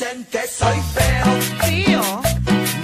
[0.00, 1.26] dicen que soy feo.
[1.68, 2.02] Tío.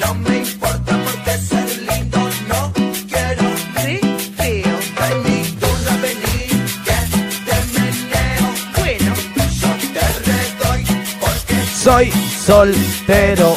[0.01, 2.73] No me importa porque ser lindo no
[3.09, 3.43] quiero.
[3.77, 4.01] Sí,
[4.37, 4.75] tío.
[5.01, 6.47] Vení, dura, vení,
[6.87, 6.99] que
[7.47, 8.47] te meneo.
[8.77, 9.15] Bueno.
[9.61, 10.85] Yo te redoy
[11.21, 13.57] porque Soy soltero.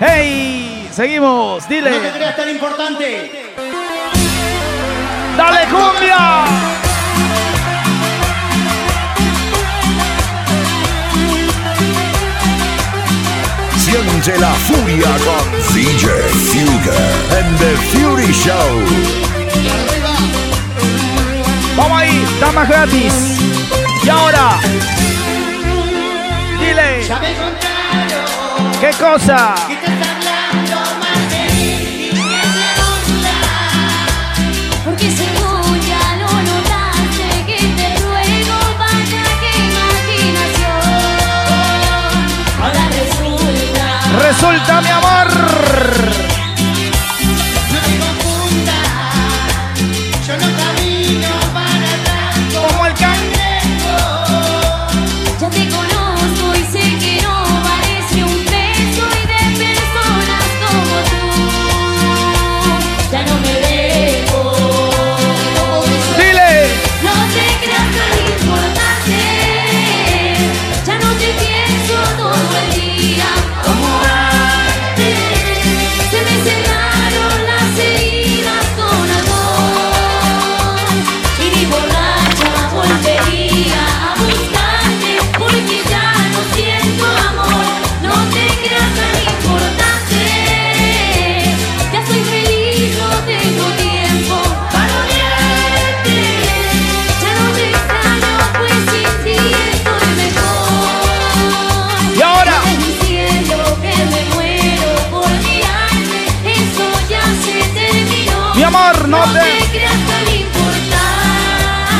[0.00, 0.88] ¡Hey!
[0.92, 1.90] Seguimos, dile.
[1.90, 3.30] No te creas tan importante.
[5.36, 6.35] ¡Dale cumbia!
[14.22, 16.08] Siente la furia con DJ
[16.48, 18.80] Fugger and the Fury Show.
[21.76, 23.12] Vamos ahí, damas gratis.
[24.02, 24.58] Y ahora.
[26.58, 27.06] Dile.
[28.80, 29.54] ¿Qué cosa?
[44.48, 46.25] Resulta, mi amor.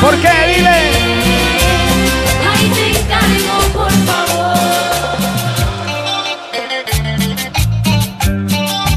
[0.07, 0.28] ¿Por qué?
[0.54, 0.68] Dile.
[2.48, 4.57] Ahí te encargo, por favor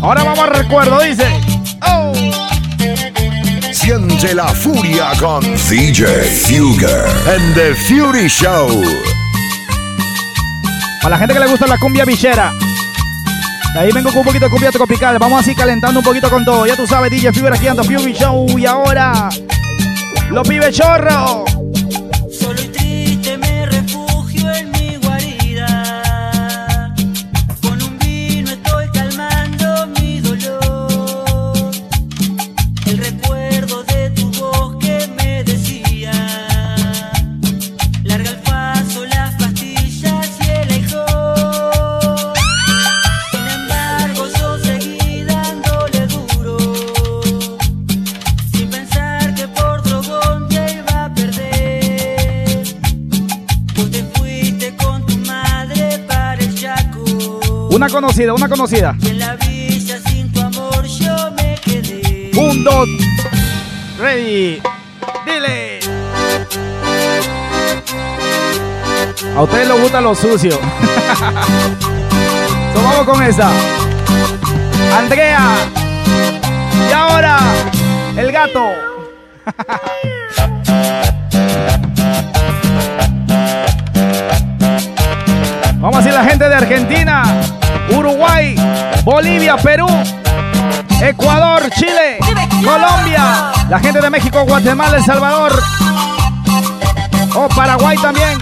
[0.04, 1.26] Ahora vamos al recuerdo, dice.
[1.82, 2.14] Oh.
[3.74, 6.06] Siente la furia con DJ
[6.46, 7.04] Fugger
[7.34, 8.70] and the Fury Show.
[11.02, 12.54] Para la gente que le gusta la cumbia bichera.
[13.74, 15.18] De ahí vengo con un poquito de cumbia tropical.
[15.18, 16.68] Vamos así calentando un poquito con todo.
[16.68, 18.60] Ya tú sabes, DJ Fever aquí ando Fury Show.
[18.60, 19.30] Y ahora,
[20.32, 21.49] los pibes chorro.
[58.10, 58.96] Conocida, una conocida.
[59.02, 62.32] Y en la villa sin tu amor yo me quedé.
[62.36, 62.90] Un, dos,
[64.00, 64.60] ready.
[65.26, 65.80] Dile.
[69.36, 70.60] A ustedes les gusta lo sucio.
[72.74, 73.52] Vamos con esa.
[74.98, 75.56] Andrea.
[76.90, 77.38] Y ahora,
[78.18, 78.66] el gato.
[85.80, 87.24] Vamos a decir la gente de Argentina,
[87.92, 88.56] Uruguay,
[89.04, 89.88] Bolivia, Perú,
[91.02, 92.18] Ecuador, Chile,
[92.64, 95.52] Colombia, la gente de México, Guatemala, El Salvador,
[97.36, 98.38] oh, Paraguay también,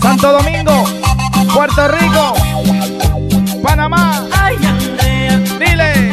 [0.00, 0.84] Santo Domingo,
[1.52, 2.34] Puerto Rico,
[3.62, 4.24] Panamá.
[4.32, 6.10] Ay, Andrea, Dile,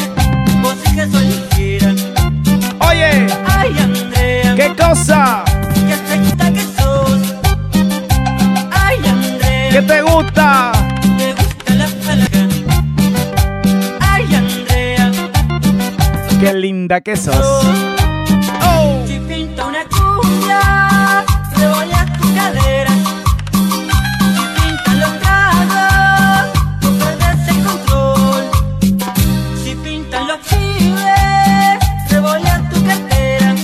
[0.94, 1.96] que
[2.80, 5.44] oye, Ay, Andrea, ¿qué cosa?
[5.74, 7.20] qué fresquita que sos.
[8.72, 10.67] Ay, Andrea, ¿Qué te gusta?
[16.88, 17.36] Linda que sos.
[19.06, 21.26] si pinta una cumbia,
[21.58, 22.92] rebolla tu cadera.
[24.36, 28.44] Si pintan los tragos, tú perdes el control.
[29.64, 33.56] Si pintan los pibes, rebolla tu cartera.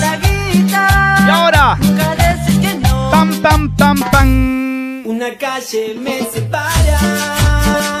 [0.00, 3.10] La guita, Y ahora, nunca decís que no.
[3.12, 5.06] pam, pam, pam, pam.
[5.06, 8.00] Una calle me separa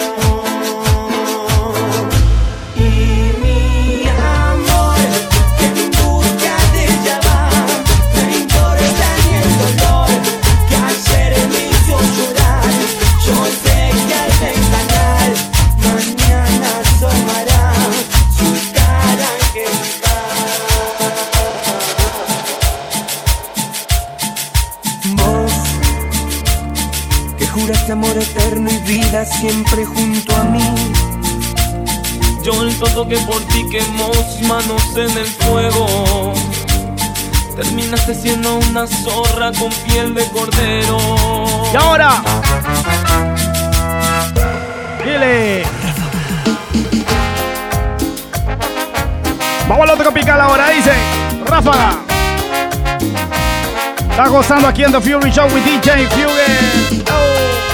[29.11, 30.63] vida siempre junto a mí.
[32.43, 36.33] Yo el tonto que por ti quemó sus manos en el fuego.
[37.55, 40.97] Terminaste siendo una zorra con piel de cordero.
[41.73, 42.23] Y ahora,
[45.03, 45.63] dile.
[49.67, 50.93] Vamos al otro tropical ahora, dice
[51.45, 51.97] Ráfaga.
[54.09, 57.70] Está gozando aquí en The Fury Show with DJ Fugue.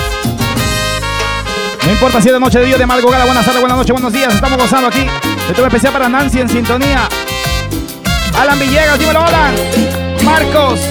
[1.87, 4.11] No importa si es de noche, de día, de madrugada, buenas tardes, buenas noches, buenos
[4.11, 4.35] días.
[4.35, 5.07] Estamos gozando aquí.
[5.49, 7.07] Esto es especial para Nancy en sintonía.
[8.37, 9.55] Alan Villegas, dímelo, Alan.
[10.25, 10.81] Marcos.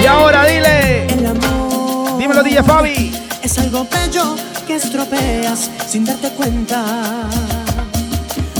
[0.00, 1.08] Y ahora dile.
[2.16, 3.12] Dímelo, DJ Fabi.
[3.42, 4.36] Es algo bello
[4.68, 6.84] que estropeas sin darte cuenta.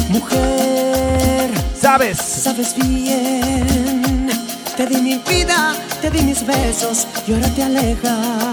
[0.08, 4.28] Mujer, sabes, sabes bien.
[4.76, 8.51] Te di mi vida, te di mis besos y ahora te alejas.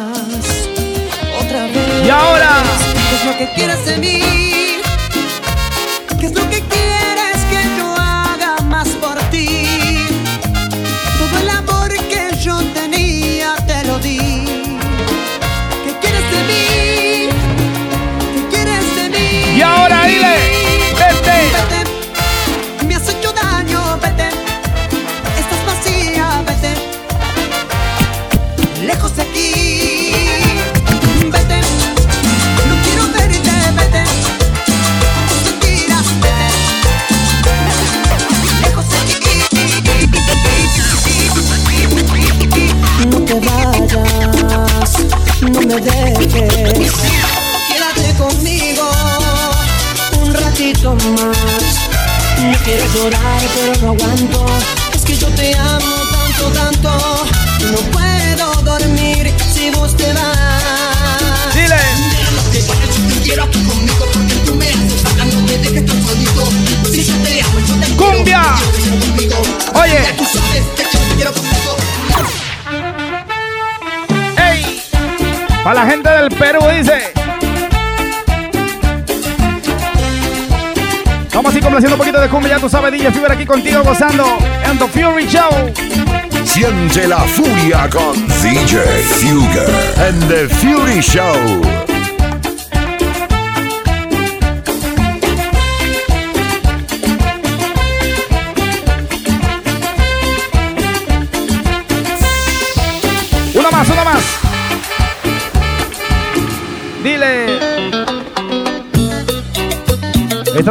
[1.67, 2.05] Vez.
[2.05, 2.63] Y ahora.
[3.09, 4.21] ¿Qué es lo que quieres de mí?
[6.19, 9.65] ¿Qué es lo que quieres que yo haga más por ti?
[11.17, 14.17] Todo el amor que yo tenía te lo di.
[15.85, 17.29] ¿Qué quieres de mí?
[18.33, 19.57] ¿Qué quieres de mí?
[19.57, 19.98] Y ahora
[51.09, 51.89] más.
[52.41, 54.45] No quiero llorar, pero no aguanto.
[54.93, 57.25] Es que yo te amo tanto, tanto.
[57.71, 61.53] No puedo dormir si vos te vas.
[61.53, 61.75] Dile.
[62.35, 64.05] lo que te quiero aquí conmigo.
[64.13, 66.49] Porque tú me haces falta, no me dejes tan solito.
[66.91, 67.95] Si yo te amo, yo te.
[67.95, 68.55] ¡Cumbia!
[68.75, 69.35] quiero conmigo.
[69.75, 70.01] Oye.
[70.03, 71.75] Ya tú sabes que yo te quiero conmigo.
[75.63, 77.18] Para la gente del Perú dice.
[81.39, 83.81] Vamos a ir complaciendo un poquito de cumbia, ya tú sabes, DJ Fever aquí contigo
[83.81, 84.25] gozando
[84.69, 85.71] en The Fury Show.
[86.43, 89.69] Siente la furia con DJ Fugger
[90.05, 91.88] and the Fury Show.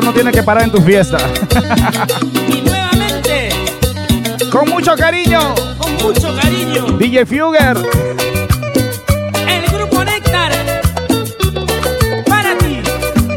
[0.03, 1.23] No tiene que parar en tus fiestas.
[2.49, 3.51] Y nuevamente,
[4.51, 5.55] Con mucho cariño.
[5.77, 7.77] con mucho cariño, DJ Fugger.
[9.49, 10.53] el grupo Néctar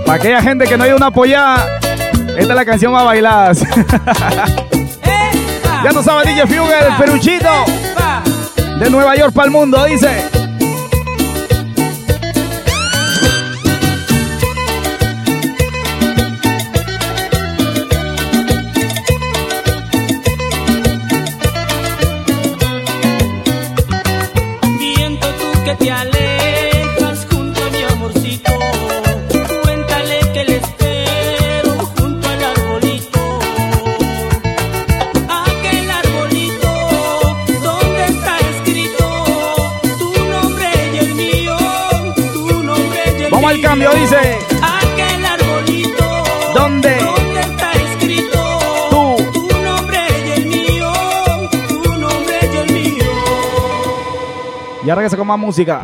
[0.05, 1.65] Para aquella gente que no hay una apoyada,
[2.37, 3.53] esta es la canción más bailada.
[5.83, 7.49] ya tú sabes, DJ Fugger, el peruchito
[8.79, 10.29] de Nueva York para el mundo, dice.
[55.31, 55.81] Ya regresa con más música.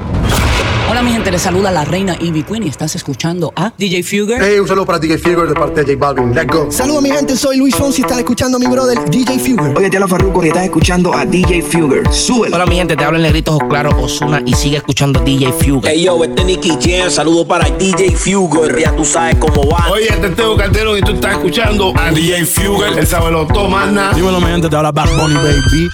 [0.89, 4.41] Hola mi gente, les saluda la reina Ivy Queen y estás escuchando a DJ Fugger.
[4.41, 6.33] Hey, un saludo para DJ Fugger de parte de J Balvin.
[6.33, 6.71] Let's go.
[6.71, 9.77] Saludos mi gente, soy Luis Fonsi, están escuchando a mi brother DJ Fugger.
[9.77, 12.03] Oye, te habla Farruko y estás escuchando a DJ Fugger.
[12.11, 12.55] Súbelo.
[12.55, 15.91] Hola mi gente, te habla el negrito Ojos Claro Osuna y sigue escuchando DJ Fugger.
[15.91, 19.89] Hey yo, este es Nicky Jam, saludo para DJ Fugger, ya tú sabes cómo va.
[19.91, 24.13] Oye, este es Teo Calderón y tú estás escuchando a DJ Fugger, el sabelo tomana.
[24.13, 25.89] Dímelo, mi gente, te habla Bad Bunny, baby.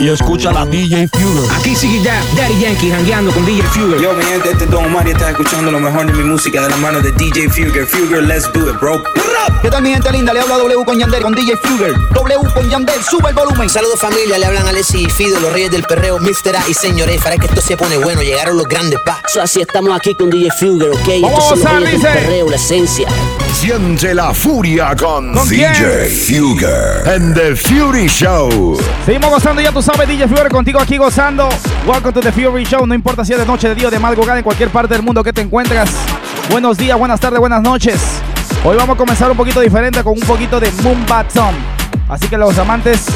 [0.00, 1.50] Y, y escucha la DJ Fugger.
[1.58, 4.00] Aquí sigue Da- Daddy Yankee jangueando con DJ Fugger.
[4.00, 6.62] Yo, mi gente, este es Don Omar y estás escuchando lo mejor de mi música
[6.62, 7.86] de la mano de DJ Fugger.
[7.86, 9.02] Fugger, let's do it, bro.
[9.62, 10.32] ¿Qué tal mi gente linda?
[10.32, 11.92] Le habla W con Yandel, con DJ Fugger.
[12.14, 13.68] W con Yandel, sube el volumen.
[13.68, 16.56] Saludos familia, le hablan Alessi y Fido, los reyes del perreo, Mr.
[16.56, 17.18] A y Señor E.
[17.18, 19.20] Para que esto se pone bueno, llegaron los grandes pa.
[19.28, 21.08] So, así estamos aquí con DJ Fugger, ¿ok?
[21.22, 22.26] Vamos Estos son los a gozar, reyes del dice.
[22.26, 23.08] perreo, la esencia.
[23.54, 25.48] Siente la furia con, ¿Con?
[25.48, 28.78] DJ Fugger and the Fury Show.
[29.04, 31.48] Seguimos gozando, ya tú sabes, DJ Fugger contigo aquí gozando.
[31.86, 32.86] Welcome to the Fury Show.
[32.86, 35.02] No importa si es de noche, de día o de madrugada, en cualquier parte del
[35.02, 35.90] mundo que te encuentras.
[36.50, 38.20] Buenos días, buenas tardes, buenas noches.
[38.64, 41.54] Hoy vamos a comenzar un poquito diferente con un poquito de Moonbatón.
[42.08, 43.06] Así que los amantes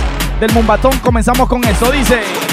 [0.41, 1.91] del Moonbatón comenzamos con eso.
[1.91, 2.52] Dice.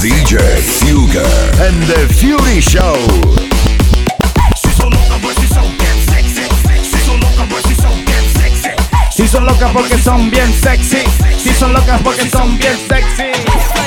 [0.00, 0.38] DJ
[0.80, 1.28] Fugger
[1.60, 2.96] and the Fury Show.
[4.56, 6.48] She's so loca, but she's so damn sexy.
[6.82, 8.70] She's so loca, but she's so damn sexy.
[9.10, 11.02] Si son locas porque son bien sexy.
[11.36, 13.79] Si son locas porque son bien sexy.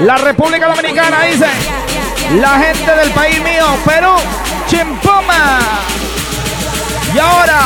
[0.00, 1.46] La República Dominicana dice.
[2.40, 4.14] La gente del país mío, Perú,
[4.66, 5.58] Chimpoma.
[7.14, 7.60] Y ahora,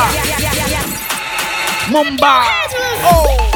[1.89, 2.47] Mumbai.
[3.11, 3.48] Oh.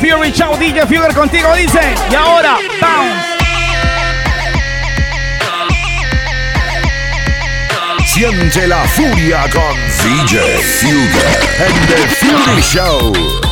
[0.00, 1.80] Fury Show, DJ Fury contigo dice.
[2.10, 3.38] Y ahora, bounce.
[8.06, 13.47] Siente la furia con DJ Fuger en The Fury Show.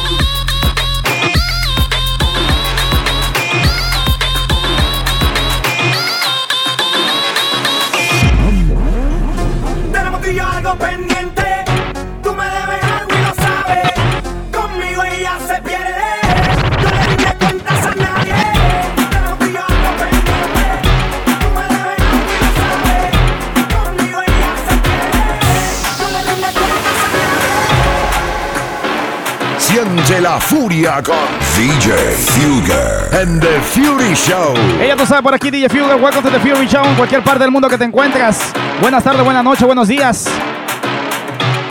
[30.07, 31.17] Siente la furia con
[31.57, 31.93] DJ
[32.29, 34.55] Fuger en The Fury Show.
[34.81, 35.97] Ella tú sabes por aquí, DJ Fuger.
[36.01, 38.53] Welcome to the Fury Show en cualquier parte del mundo que te encuentres.
[38.81, 40.27] Buenas tardes, buenas noches, buenos días.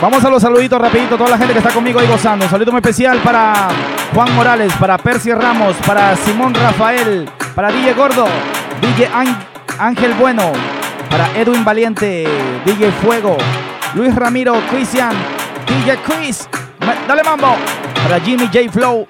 [0.02, 2.44] Vamos a los saluditos rapidito, toda la gente que está conmigo ahí gozando.
[2.44, 3.68] Un saludo muy especial para
[4.14, 8.26] Juan Morales, para Percy Ramos, para Simón Rafael, para DJ Gordo,
[8.82, 9.38] DJ Án-
[9.78, 10.52] Ángel Bueno,
[11.10, 12.28] para Edwin Valiente,
[12.66, 13.38] DJ Fuego,
[13.94, 15.12] Luis Ramiro, Cristian,
[15.66, 16.46] DJ Chris,
[17.08, 17.56] dale mambo,
[18.06, 19.04] para Jimmy J Flow,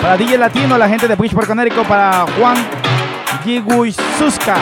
[0.00, 2.56] para DJ Latino, la gente de Bridgeport, Connecticut, para Juan
[3.42, 4.54] Gigui Suska,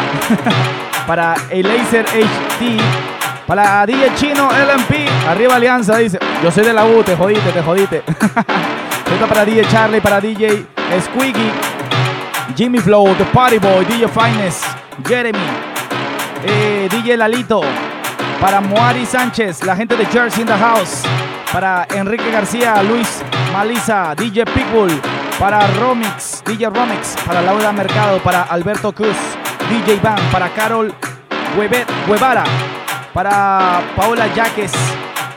[1.07, 2.81] para Elaser HT,
[3.47, 7.61] para DJ Chino LMP, arriba Alianza, dice, yo soy de la U, te jodiste, te
[7.61, 8.03] jodiste.
[9.13, 10.65] Esto para DJ Charlie, para DJ
[11.03, 11.51] Squiggy,
[12.57, 14.65] Jimmy Flow, The Party Boy, DJ Finest,
[15.07, 15.39] Jeremy,
[16.47, 17.61] eh, DJ Lalito,
[18.41, 21.03] para Moari Sánchez, la gente de Jersey in the House,
[21.53, 23.23] para Enrique García, Luis
[23.57, 25.01] Maliza, DJ Pitbull,
[25.39, 29.17] para Romix, DJ Romix, para Laura Mercado, para Alberto Cruz,
[29.71, 30.93] DJ Van, para Carol
[31.57, 32.45] Hueve- Guevara,
[33.15, 34.73] para Paola Yaques,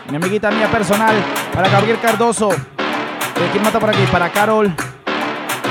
[0.09, 1.15] mi amiguita mía personal,
[1.53, 2.49] para Gabriel Cardoso,
[3.53, 4.05] ¿quién mata por aquí?
[4.11, 4.69] Para Carol,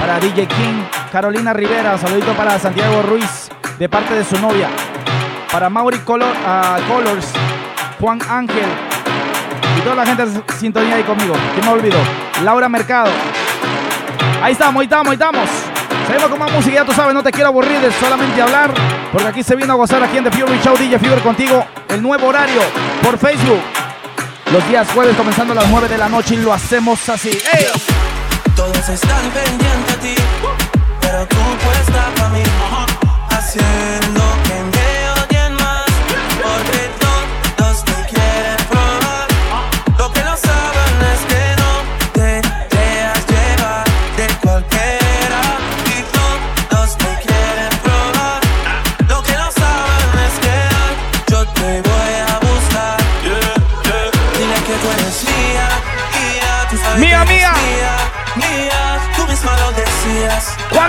[0.00, 4.70] para DJ King, Carolina Rivera, saludito para Santiago Ruiz, de parte de su novia,
[5.52, 7.30] para Mauri Color, ah, Colors,
[8.00, 8.64] Juan Ángel
[9.76, 11.34] y toda la gente de sintonía ahí conmigo.
[11.54, 11.98] ¿Quién me olvidó?
[12.42, 13.10] Laura Mercado.
[14.42, 15.48] Ahí estamos, ahí estamos, ahí estamos.
[16.06, 18.72] Seguimos con más música, ya tú sabes, no te quiero aburrir de solamente hablar,
[19.12, 22.00] porque aquí se vino a gozar aquí en The Fury Show DJ Fever contigo, el
[22.00, 22.62] nuevo horario
[23.02, 23.60] por Facebook.
[24.52, 27.28] Los días jueves comenzando a las 9 de la noche y lo hacemos así.
[27.28, 27.66] ¡Ey!
[28.56, 30.14] Todos están pendientes a ti,
[31.00, 32.42] pero tú puestas para mí,
[33.30, 34.07] haciendo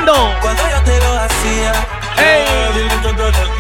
[0.06, 1.74] Cuando yo te lo hacía.
[2.18, 2.74] ¡Ey!
[2.74, 3.60] Dile que tú eres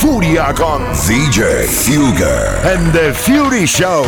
[0.00, 4.02] furia con DJ Fugger and the Fury Show.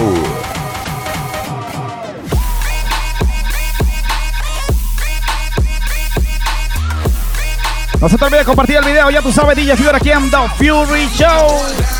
[8.00, 9.10] No se te olvide compartir el video.
[9.10, 11.91] Ya tú sabes, DJ Fury aquí en The Fury Show.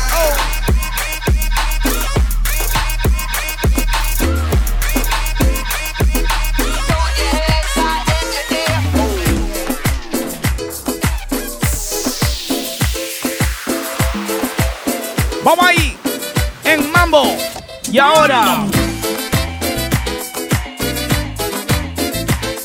[18.03, 18.65] Ahora.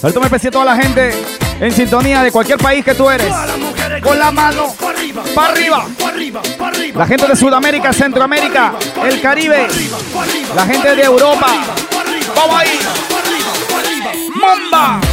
[0.00, 1.12] Saludos especial a toda la gente
[1.60, 3.32] en sintonía de cualquier país que tú eres.
[4.02, 4.74] Con la mano
[5.34, 5.86] para arriba.
[6.92, 8.72] La gente de Sudamérica, Centroamérica,
[9.04, 9.68] el Caribe.
[10.56, 11.46] La gente de Europa.
[12.34, 12.78] Vamos ahí.
[14.34, 15.07] Mamba.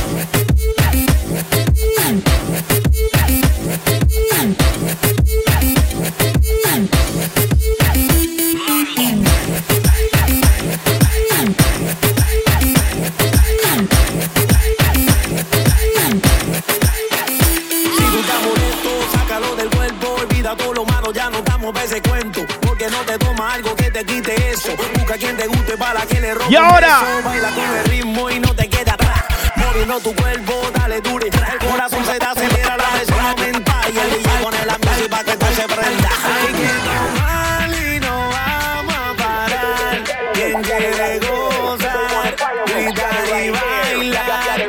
[25.18, 27.00] Quien te guste para que le rompa Y ahora.
[27.24, 29.24] Baila con el ritmo y no te queda atrás.
[29.56, 31.28] Moviendo tu cuerpo, dale dure.
[31.28, 33.76] El corazón se te acelera, la presión aumenta.
[33.94, 36.10] Y el DJ pone la música para que se prenda.
[36.26, 40.04] Hay que tomar y no vamos a parar.
[40.34, 42.36] Quien quiere gozar,
[42.68, 44.68] gritar y bailar.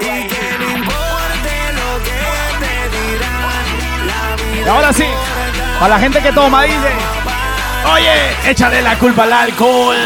[0.00, 2.20] Y que no importe lo que
[2.60, 4.06] te dirán.
[4.06, 5.06] La Y ahora sí.
[5.78, 7.29] Para la gente que toma, dice.
[7.84, 9.96] Oye, échale la culpa al alcohol.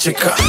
[0.00, 0.39] мальчика.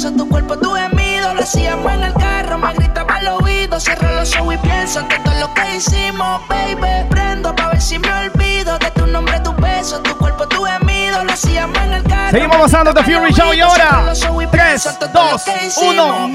[0.00, 1.34] pienso tu cuerpo, tu gemido.
[1.34, 3.78] Lo hacíamos en el carro, me gritaba al oído.
[3.78, 7.06] Cierro los ojos y pienso en todo lo que hicimos, baby.
[7.10, 11.22] Prendo pa' ver si me olvido de tu nombre, tu beso, tu cuerpo, tu gemido.
[11.24, 12.30] Lo hacíamos en el carro.
[12.30, 14.12] Seguimos avanzando The Fury Show y ahora.
[14.50, 16.28] 3, 2, 1.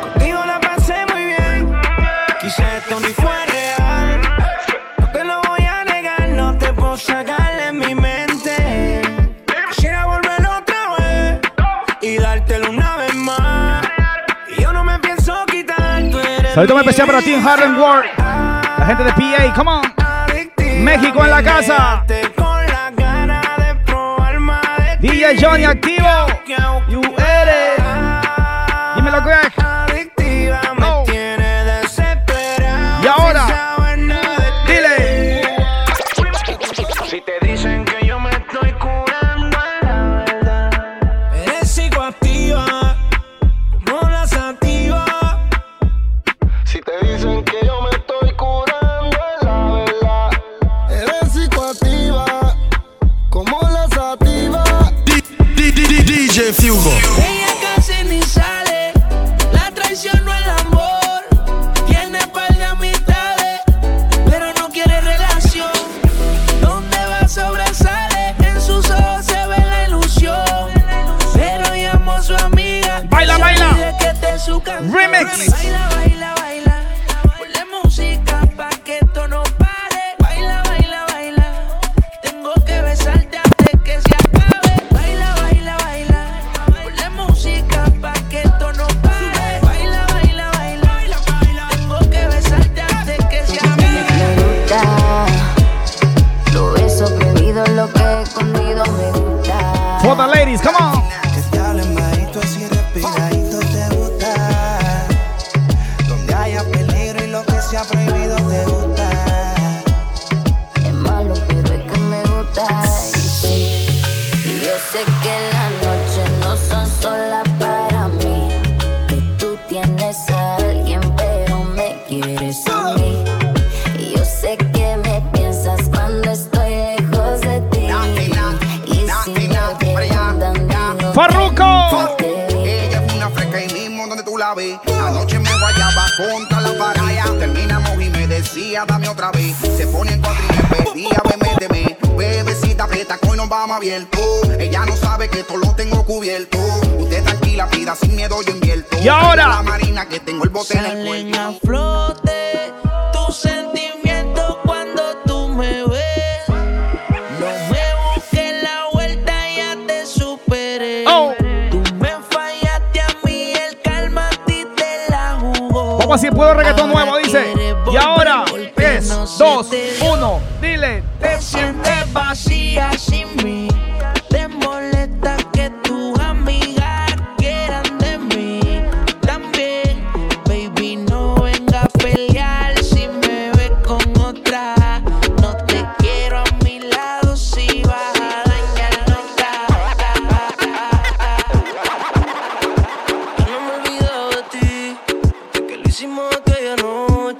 [0.00, 1.80] Contigo la pasé muy bien.
[2.40, 3.23] Quise tonificar.
[16.54, 18.08] Saludito muy especial para Team Harlem World.
[18.16, 20.84] La gente de PA, come on.
[20.84, 22.04] México en la casa.
[25.00, 26.06] DJ Johnny activo.
[26.88, 27.82] You eres.
[28.94, 29.63] Dímelo, Greg.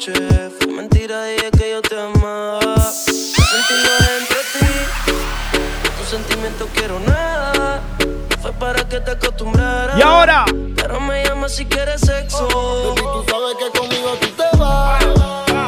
[0.07, 0.51] noche.
[0.59, 2.77] Fue mentira, dije que yo te amaba.
[2.93, 4.67] Sentirlo dentro de ti.
[5.99, 7.83] Tus sentimientos quiero nada.
[8.43, 9.99] Fue para que te acostumbraras.
[9.99, 10.45] Y ahora.
[10.77, 12.47] Pero me llamas si quieres sexo.
[12.49, 15.05] Baby, tú sabes que conmigo tú te vas.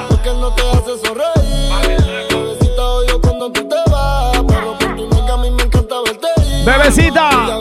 [0.09, 2.29] Porque él no te hace sonreír.
[2.29, 4.43] Bebecita, odio cuando tú te vas.
[4.49, 6.65] Pero por tu nega a mí me encanta verte ir.
[6.65, 7.56] Bebecita.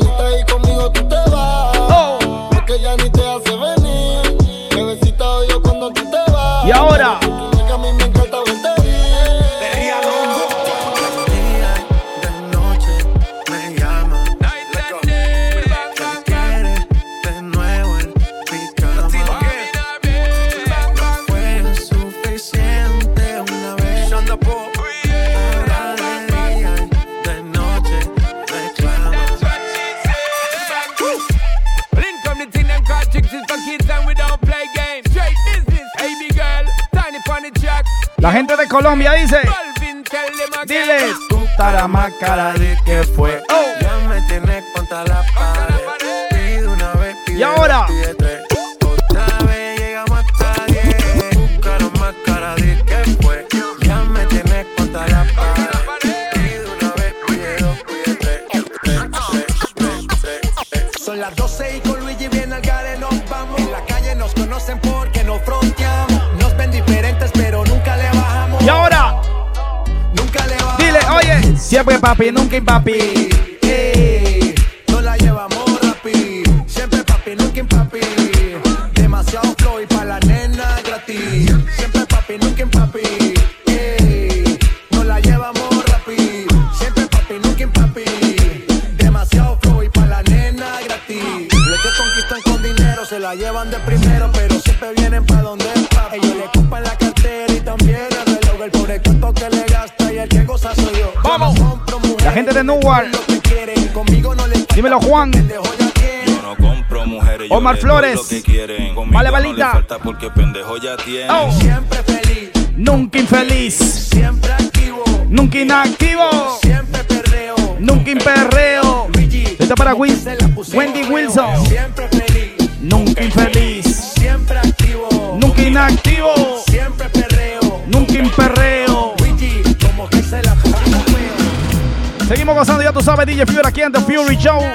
[133.91, 134.73] The Fury Joe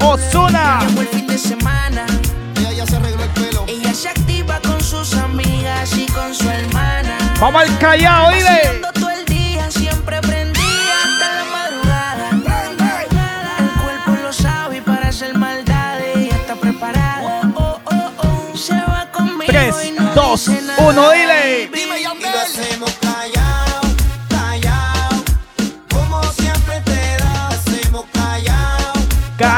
[0.00, 0.78] Osuna.
[3.66, 7.18] Ella se activa con sus amigas y con su hermana.
[7.40, 8.81] Vamos al callao, dile.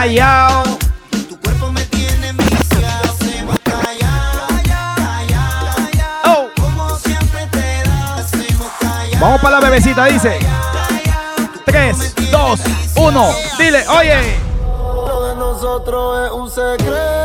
[0.05, 0.63] callao.
[1.11, 4.49] Tu cuerpo me tiene enviciado, se va callao.
[6.27, 6.49] Oh.
[6.61, 9.19] Como siempre te das, se va.
[9.19, 10.39] Vamos para la bebecita, dice.
[11.65, 12.61] 3, 2,
[12.97, 14.39] 1, dile, oye.
[15.07, 17.24] Lo de nosotros es un secreto.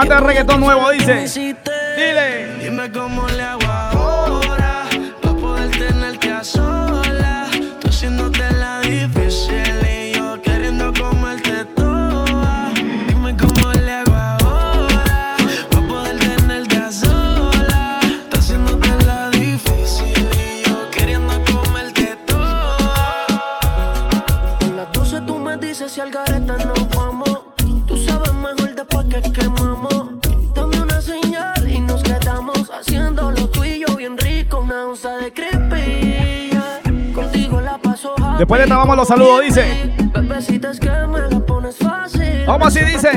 [0.00, 1.49] mata el reggaetón nuevo, dice.
[39.00, 39.94] Los saludos, dice.
[42.46, 43.10] ¿Cómo así dice?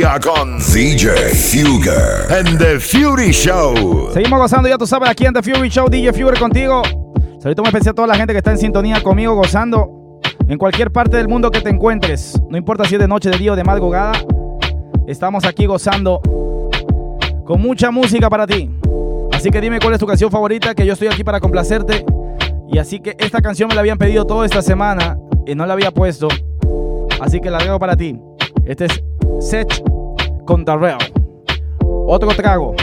[0.00, 4.10] Con DJ Fugger and The Fury Show.
[4.14, 6.82] Seguimos gozando, ya tú sabes, aquí en The Fury Show, DJ Fury contigo.
[7.38, 10.90] Saludos muy especial a toda la gente que está en sintonía conmigo, gozando en cualquier
[10.90, 12.40] parte del mundo que te encuentres.
[12.48, 14.12] No importa si es de noche, de día o de madrugada.
[15.06, 16.22] Estamos aquí gozando
[17.44, 18.70] con mucha música para ti.
[19.32, 22.06] Así que dime cuál es tu canción favorita, que yo estoy aquí para complacerte.
[22.72, 25.74] Y así que esta canción me la habían pedido toda esta semana y no la
[25.74, 26.28] había puesto.
[27.20, 28.18] Así que la dejo para ti.
[28.64, 29.04] Este es
[29.40, 29.89] Sech
[30.44, 30.98] con Darrell.
[32.06, 32.74] Otro trago.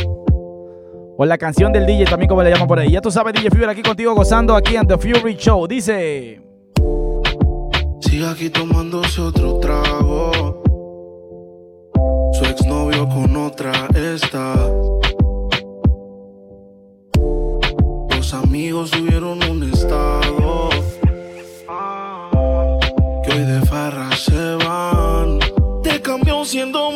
[1.17, 2.91] O la canción del DJ también como le llaman por ahí.
[2.91, 5.67] Ya tú sabes, DJ Fever aquí contigo gozando aquí en The Fury Show.
[5.67, 6.41] Dice...
[7.99, 10.61] Sigue aquí tomándose otro trago.
[12.33, 14.53] Su exnovio con otra está.
[18.15, 20.69] Los amigos subieron un estado.
[23.23, 25.39] Que hoy de farra se van.
[25.81, 26.86] Te cambió siendo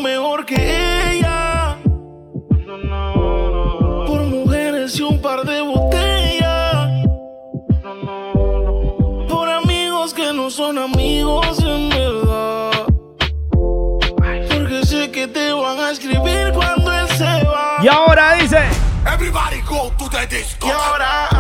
[20.12, 20.68] Everybody go to the disco.
[20.68, 21.31] Y ahora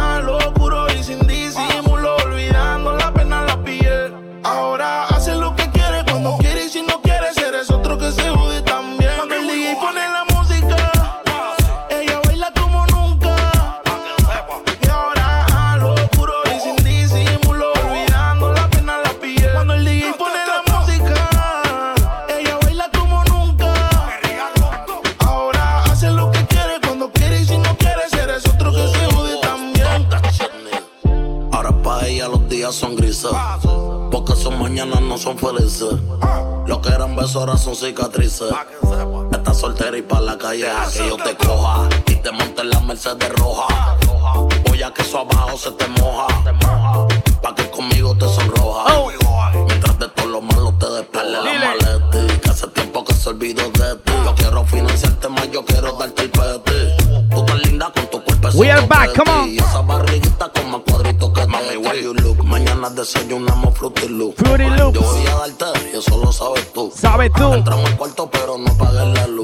[38.31, 38.80] cicatrices.
[38.80, 38.80] Estás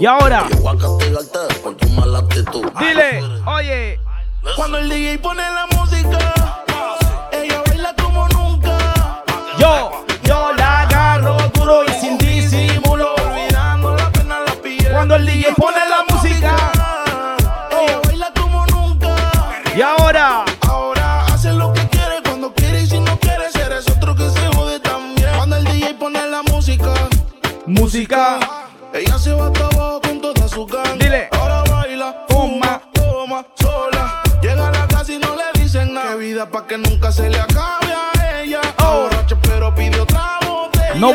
[0.07, 0.47] ahora.
[0.49, 2.65] Yo voy a castigarte por tu mala actitud.
[2.79, 3.99] Dile, oye.
[4.55, 5.66] Cuando el DJ pone la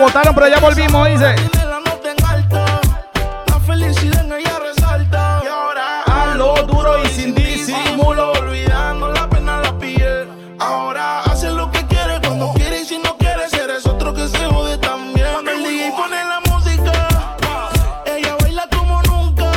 [0.03, 1.35] votaron, pero ya volvimos, dice.
[1.65, 2.81] La nota en alta.
[3.47, 5.41] La felicidad en ella resalta.
[5.45, 8.33] Y ahora A lo duro y sin disimulo.
[8.33, 10.29] Olvidando la pena en la piel.
[10.59, 14.45] Ahora hace lo que quiere cuando quiere y si no quiere, eres otro que se
[14.45, 15.29] jode también.
[15.33, 17.09] Cuando el DJ pone la música,
[18.05, 19.53] ella baila como nunca.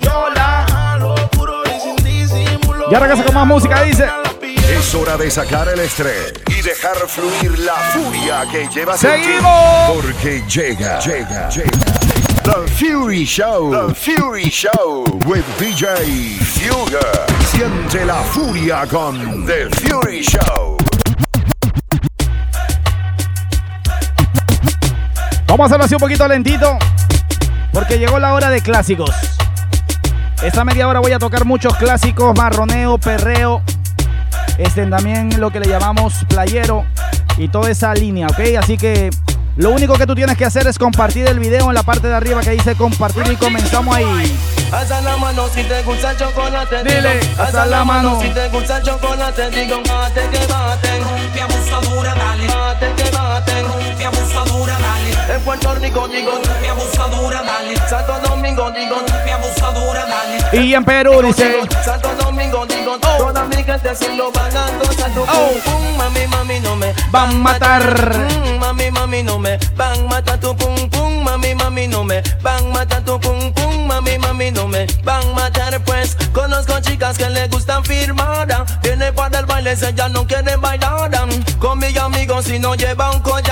[0.00, 2.90] Yo la jalo puro y sin disimulo.
[2.90, 4.08] Ya regresa con más música, dice.
[4.68, 9.28] Es hora de sacar el estrés y dejar fluir la furia que llevas en ti.
[9.28, 9.90] ¡Seguimos!
[9.94, 11.70] Porque llega, llega, llega.
[12.42, 13.70] The Fury Show.
[13.70, 15.86] The Fury Show with DJ
[16.40, 16.98] Fugger.
[17.52, 20.76] Siente la furia con The Fury Show.
[25.46, 26.76] Vamos a hacerlo así un poquito lentito.
[27.72, 29.12] Porque llegó la hora de clásicos.
[30.42, 33.62] Esta media hora voy a tocar muchos clásicos, marroneo, perreo.
[34.58, 36.84] Este también lo que le llamamos playero
[37.36, 38.40] y toda esa línea, ¿ok?
[38.58, 39.10] Así que
[39.56, 42.14] lo único que tú tienes que hacer es compartir el video en la parte de
[42.14, 44.36] arriba que dice compartir y comenzamos ahí.
[44.72, 46.82] Alza la mano si te gusta el chocolate.
[46.84, 48.20] Dile, alza la mano.
[48.20, 49.50] si te gusta el chocolate.
[49.50, 51.00] Digo, bate que bate.
[51.00, 52.46] Rompe abusadora, dale.
[52.48, 53.62] Bate que bate.
[53.62, 55.05] Rompe abusadora, dale.
[55.28, 57.76] En Puerto Rico digo, Rompe abusadora, dale.
[57.88, 60.62] Santo Domingo digo, Rompe abusadora, dale.
[60.64, 61.60] Y en Perú dice.
[61.84, 65.52] Santo Domingo digo, toda mi gente se lo van a gozar Oh.
[65.64, 68.12] pum mami mami no me Van a matar.
[68.14, 72.22] Mm, mami mami no me van a matar tu pum pum, mami mami no me
[72.42, 76.80] van a matar tu pum pum, mami mami no me van a matar pues conozco
[76.80, 78.46] chicas que le gustan firmar,
[78.82, 81.10] viene para el baile ella no quiere bailar,
[81.58, 83.45] con mis amigos si no lleva un collar,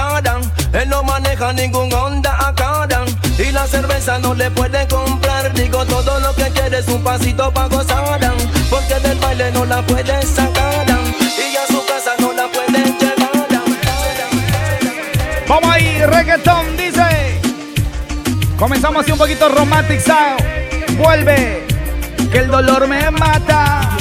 [1.65, 2.87] ningún Honda acá
[3.39, 7.51] y la cerveza no le puede comprar, digo todo lo que quiere es un pasito
[7.53, 8.21] para gozar,
[8.69, 13.49] porque del baile no la puede sacar y a su casa no la puede llevar.
[15.49, 17.41] Vamos ahí, reggaetón dice.
[18.59, 20.99] Comenzamos así un poquito romantic sound.
[20.99, 21.67] Vuelve,
[22.31, 23.97] que el dolor me mata.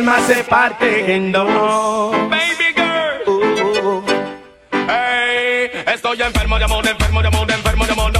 [0.00, 1.46] Alma se parte en dos.
[2.30, 4.02] Baby girl.
[4.88, 8.12] Ey, estoy enfermo de amor, enfermo de amor, enfermo de amor.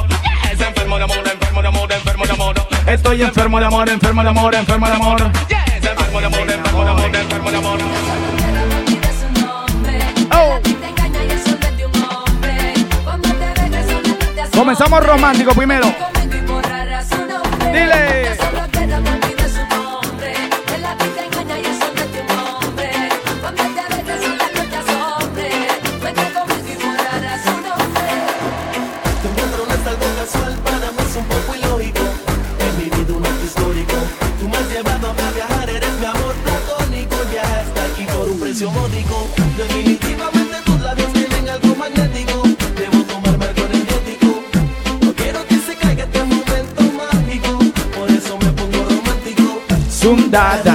[0.51, 2.55] Enfermo de amor, enfermo de amor, enfermo de amor.
[2.86, 5.23] Estoy enfermo de amor, enfermo de amor, enfermo de amor.
[5.23, 7.78] Enfermo de amor, enfermo de amor, enfermo de amor.
[10.32, 10.61] Oh.
[14.55, 16.10] Comenzamos romántico primero.
[50.31, 50.69] nada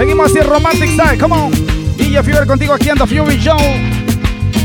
[0.00, 1.18] Seguimos así romantic style.
[1.18, 1.52] Come on.
[1.98, 3.58] DJ Fever contigo aquí The Fury Show.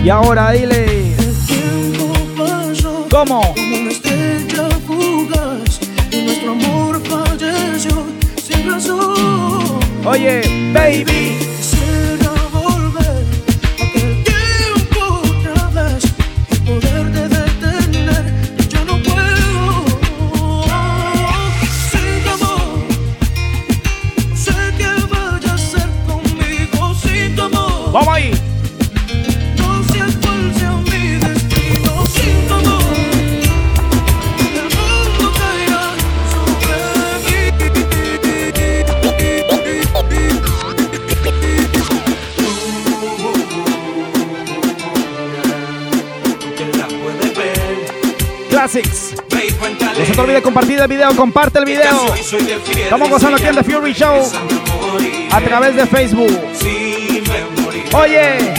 [0.02, 1.14] Y ahora dile.
[3.12, 3.42] ¿Cómo?
[3.54, 8.06] Como una estrella fugaz y nuestro amor falleció
[8.42, 9.80] sin razón.
[10.06, 11.55] Oye, baby.
[27.96, 28.32] Vamos ahí.
[29.58, 30.00] No se
[48.50, 49.16] Classics.
[49.98, 52.14] No se te olvide compartir el video, comparte el video.
[52.14, 54.22] Estamos gozando aquí en The Fury Show
[55.32, 56.55] a través de Facebook.
[57.98, 58.54] Oye,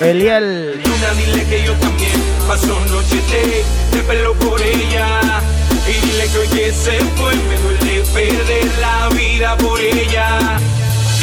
[0.00, 0.80] Eliel.
[0.84, 2.12] Luna, dile que yo también
[2.46, 5.40] paso noche de, de pelo por ella.
[5.88, 10.38] Y dile que hoy que se fue me duele perder la vida por ella.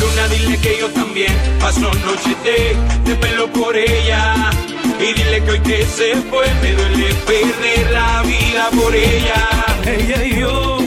[0.01, 2.75] Luna, dile que yo también paso noche de,
[3.09, 4.51] de pelo por ella.
[4.99, 9.47] Y dile que hoy que se fue me duele perder la vida por ella.
[9.85, 10.77] Ella y yo,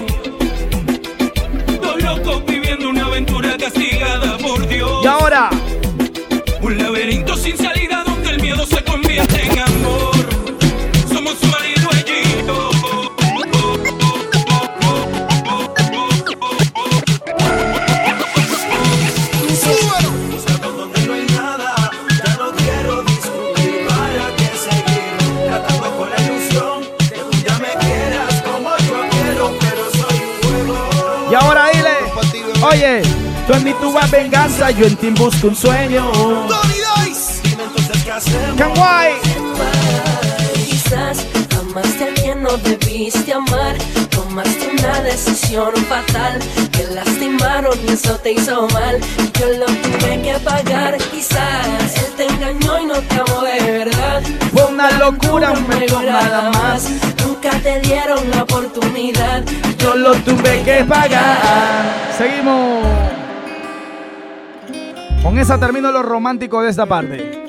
[1.81, 5.03] dos locos viviendo una aventura castigada por Dios.
[5.03, 5.49] Y ahora,
[34.23, 36.11] venganza, yo en ti busco un sueño.
[37.43, 38.57] Dime entonces qué hacemos.
[40.55, 41.25] Quizás
[41.59, 43.77] amaste a quien no debiste amar.
[44.11, 46.39] Tomaste una decisión fatal
[46.73, 48.99] que lastimaron y eso te hizo mal.
[49.19, 50.99] Y yo lo tuve que pagar.
[51.11, 54.23] Quizás él te engañó y no te amó de verdad.
[54.53, 56.89] Fue una locura, un juego nada más.
[57.25, 59.45] Nunca te dieron la oportunidad.
[59.79, 62.13] Yo lo tuve que pagar.
[62.19, 63.20] Seguimos.
[65.23, 67.45] Con esa termino lo romántico de esta parte.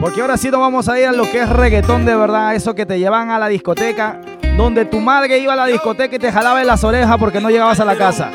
[0.00, 2.56] Porque ahora sí nos vamos a ir a lo que es reggaetón de verdad.
[2.56, 4.20] Eso que te llevan a la discoteca.
[4.56, 7.48] Donde tu madre iba a la discoteca y te jalaba en las orejas porque no
[7.48, 8.30] llegabas a la casa.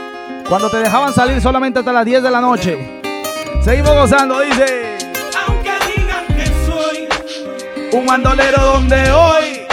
[0.47, 3.01] Cuando te dejaban salir solamente hasta las 10 de la noche.
[3.61, 4.97] Seguimos gozando, dice.
[5.45, 7.09] Aunque digan que soy
[7.91, 9.66] Un bandolero donde hoy.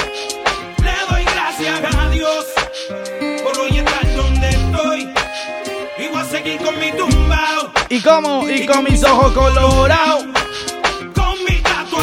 [7.94, 8.48] ¿Y cómo?
[8.48, 10.24] Y con mis ojos colorados.
[11.14, 12.02] con mi gato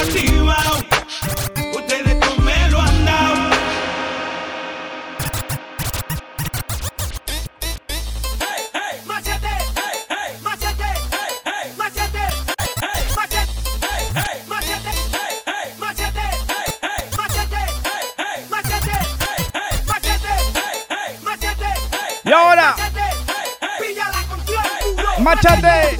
[25.31, 25.97] machete.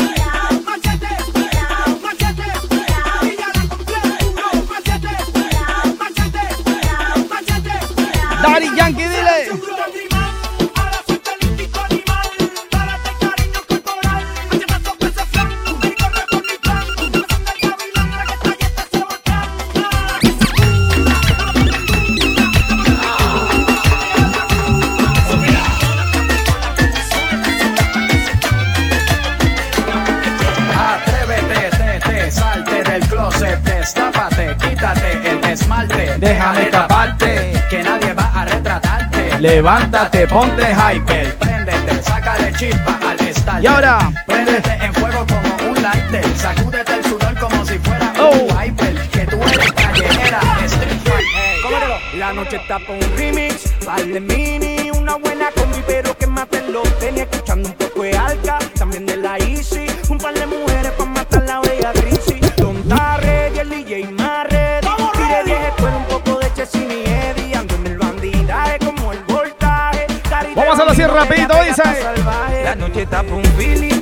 [8.43, 9.80] Daddy Yankee, dile.
[39.41, 41.33] Levántate, ponte hyper.
[41.39, 43.63] Préndete, sácale chispa al estallar.
[43.63, 46.23] Y ahora, Préndete en fuego como un lighter.
[46.37, 48.29] Sacúdete el sudor como si fuera Oh.
[48.29, 48.93] un wiper.
[49.09, 51.61] Que tú eres callejera, street fight.
[51.63, 51.95] Cómetelo.
[52.17, 56.71] La noche está pa' un remix, par de mini, una buena combi, pero que maten
[56.71, 58.59] los tenis, escuchando un poco de alca,
[71.13, 71.83] rapidito, dice.
[72.63, 74.00] La noche está un feeling,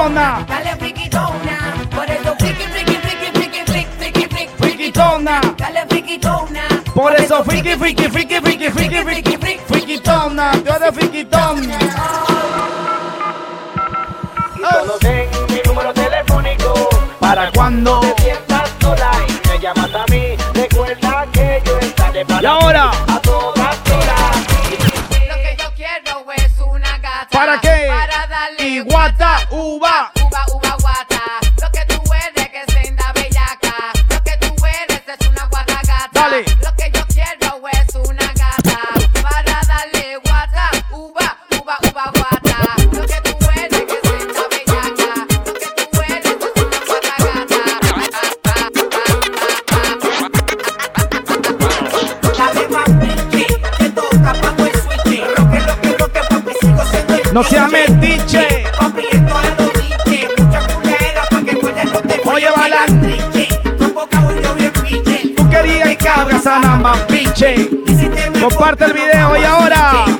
[0.00, 1.86] friquitona, Dale friquitona.
[1.90, 5.40] Por eso friki, friki, friki, friki, friki, friki, friki, friquitona.
[5.56, 6.62] Dale friquitona.
[6.94, 10.52] Por eso friki, friki, friki, friki, friki, friki, friki, friquitona.
[10.52, 11.78] Tú eres friquitona.
[14.60, 18.00] Conocen mi número telefónico ¿Para cuándo?
[18.16, 18.49] Te
[68.50, 70.19] Comparte el video y ahora.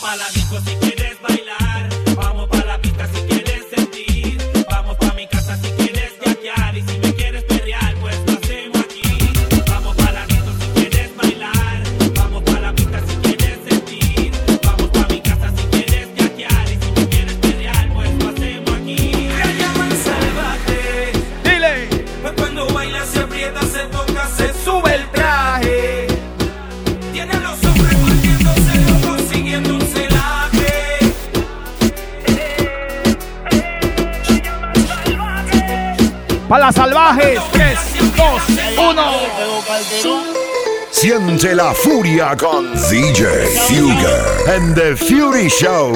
[0.00, 0.55] Pa' la disco
[41.36, 43.26] Siente la furia con DJ
[43.68, 45.92] Fugger and the Fury Show.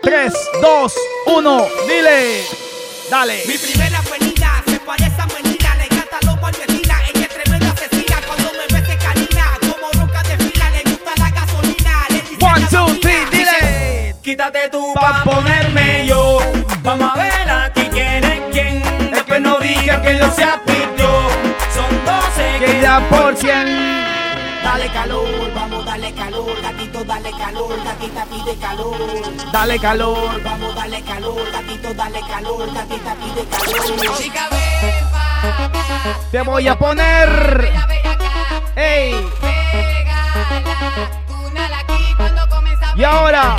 [0.00, 0.94] 3, 2,
[1.26, 1.68] 1.
[1.88, 2.44] Dile.
[3.10, 3.42] Dale.
[3.48, 8.16] Mi primera avenida se parece a menina, le encanta los marquesinas, ella es tremenda asesina,
[8.28, 12.44] cuando me ve se canina, como roca de fila, le gusta la gasolina, le dice
[12.44, 14.14] One, two, three, dile.
[14.22, 16.38] Quítate tú Pa' ponerme yo.
[16.84, 20.59] Vamos a ver aquí quién es quién, Después no diga que yo sea
[23.08, 24.20] por 100.
[24.62, 28.96] Dale calor, vamos dale calor, gatito dale calor, gatita pide calor.
[29.52, 30.42] Dale calor.
[30.42, 34.16] Vamos dale calor, gatito dale calor, gatita pide calor.
[34.16, 37.72] Chica, pa' Te voy a poner.
[38.76, 39.12] Ey.
[41.26, 43.56] Tú nala aquí cuando comienza Y ahora.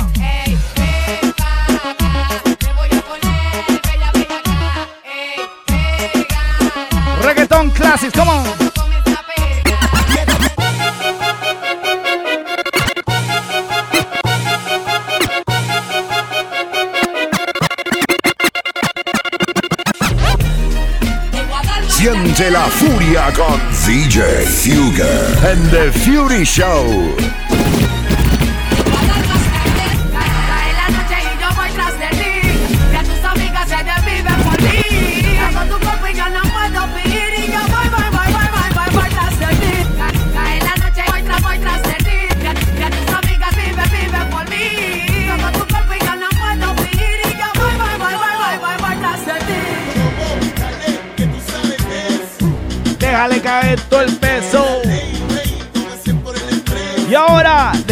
[22.52, 27.51] La furia con DJ Fugger and the Fury Show.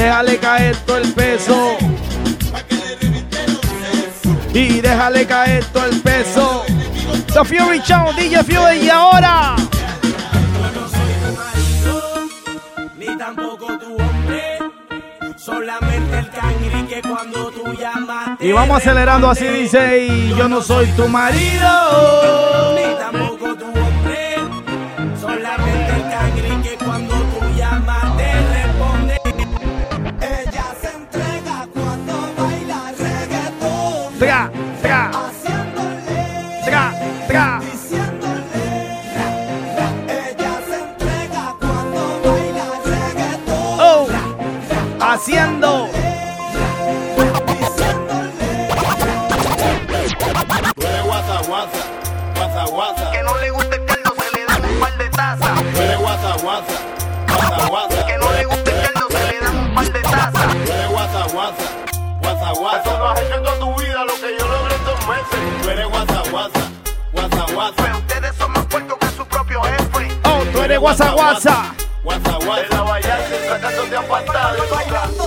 [0.00, 1.76] Déjale caer todo el peso.
[4.54, 6.64] Y déjale caer todo el peso.
[7.34, 8.86] The Fury Show, DJ Fury.
[8.86, 9.56] Y ahora,
[12.96, 14.58] ni tampoco tu hombre.
[15.36, 18.40] Solamente el cangri que cuando tú llamas.
[18.40, 20.06] y vamos acelerando así, dice.
[20.06, 22.49] Y yo no soy tu marido.
[63.00, 65.62] Hecho en toda tu vida lo que yo logré en dos meses.
[65.62, 66.60] Tú eres guasa, guasa,
[67.12, 67.74] guasa, guasa.
[67.76, 70.18] Pero ustedes son más puertos que su propio jefe.
[70.24, 71.74] Oh, tú eres guasa, guasa.
[72.02, 72.62] Guasa, guasa.
[72.62, 74.56] En la vallarta, tratando de apartar.
[74.70, 75.26] Bailando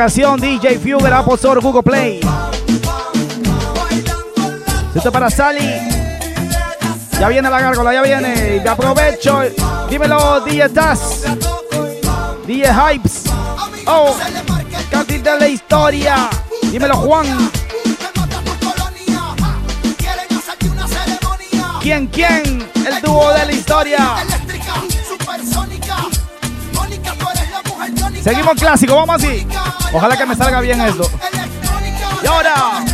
[0.00, 2.20] aplicación DJ Fuber, Apple Store, Google Play.
[4.94, 5.78] Esto es para Sally.
[7.20, 8.60] Ya viene la gárgola, ya viene.
[8.60, 9.42] Te aprovecho.
[9.90, 11.24] Dímelo, DJ Taz.
[12.46, 13.24] DJ Hypes.
[13.86, 14.16] Oh,
[14.90, 16.30] cantil de la historia.
[16.72, 17.50] Dímelo, Juan.
[21.82, 22.70] ¿Quién, quién?
[22.86, 24.16] El dúo de la historia.
[28.22, 29.46] Seguimos clásico, vamos así.
[29.92, 31.10] Ojalá que me salga bien esto.
[32.22, 32.84] Y ahora.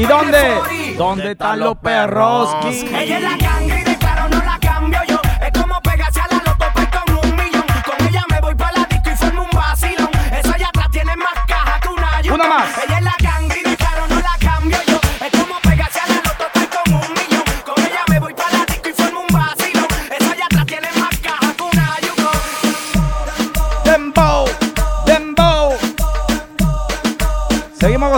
[0.00, 0.94] ¿Y dónde?
[0.96, 2.56] ¿Dónde están los perros?
[2.64, 5.20] Ella es la gangre y de claro no la cambio yo.
[5.42, 7.66] Es como pegarse a la loto pues, con un millón.
[7.84, 10.08] Con ella me voy para la disco y formo un vacilón.
[10.32, 12.89] Eso allá atrás tiene más caja que una Una más.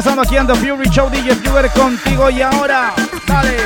[0.02, 2.92] pasando aquí en The Fury Show DJ Fury contigo y ahora,
[3.24, 3.56] dale.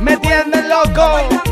[0.00, 1.51] Me tienden loco.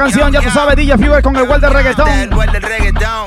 [0.00, 2.08] Canción, ya tú sabes, DJ Fever con el World del reggaetón.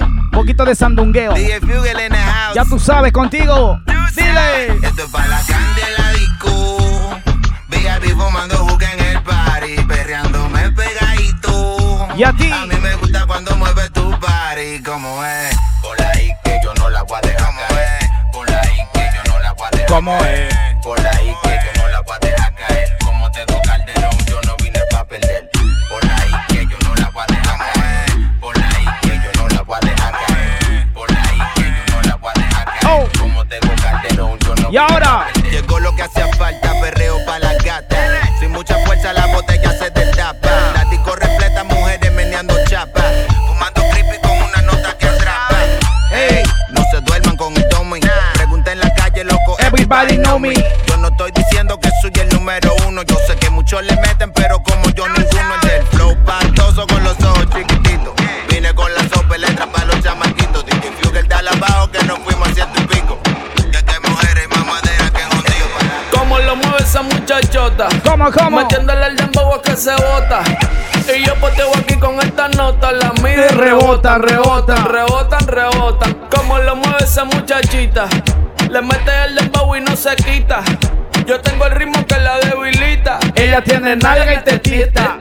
[0.01, 1.33] Un poquito de sandungueo.
[1.33, 2.55] DJ Fugel en the house.
[2.55, 3.79] Ya tú sabes, contigo.
[4.15, 4.77] Dile.
[4.81, 7.21] Esto es para la Candy en la disco.
[7.69, 12.07] VIP fumando juca en el party, perreándome pegadito.
[12.15, 12.51] ¿Y a ti?
[12.51, 15.55] A mí me gusta cuando mueves tu party, como es.
[15.81, 18.09] Por ahí que yo no la voy a dejar caer.
[18.31, 20.49] Por ahí que yo no la voy a dejar ¿Cómo caer.
[20.81, 21.82] Por ahí que yo no
[67.73, 68.09] muchachota.
[68.09, 68.57] ¿Cómo, cómo?
[68.57, 70.41] Metiéndole el dembow a que se bota.
[71.15, 72.91] Y yo poteo aquí con esta nota.
[72.91, 74.85] La miro y Rebota, rebotan, rebota.
[74.85, 76.13] rebotan, rebotan.
[76.29, 78.07] Como lo mueve esa muchachita.
[78.69, 80.63] Le mete el dembow y no se quita.
[81.25, 83.19] Yo tengo el ritmo que la debilita.
[83.35, 85.19] Ella tiene nalga y tetita.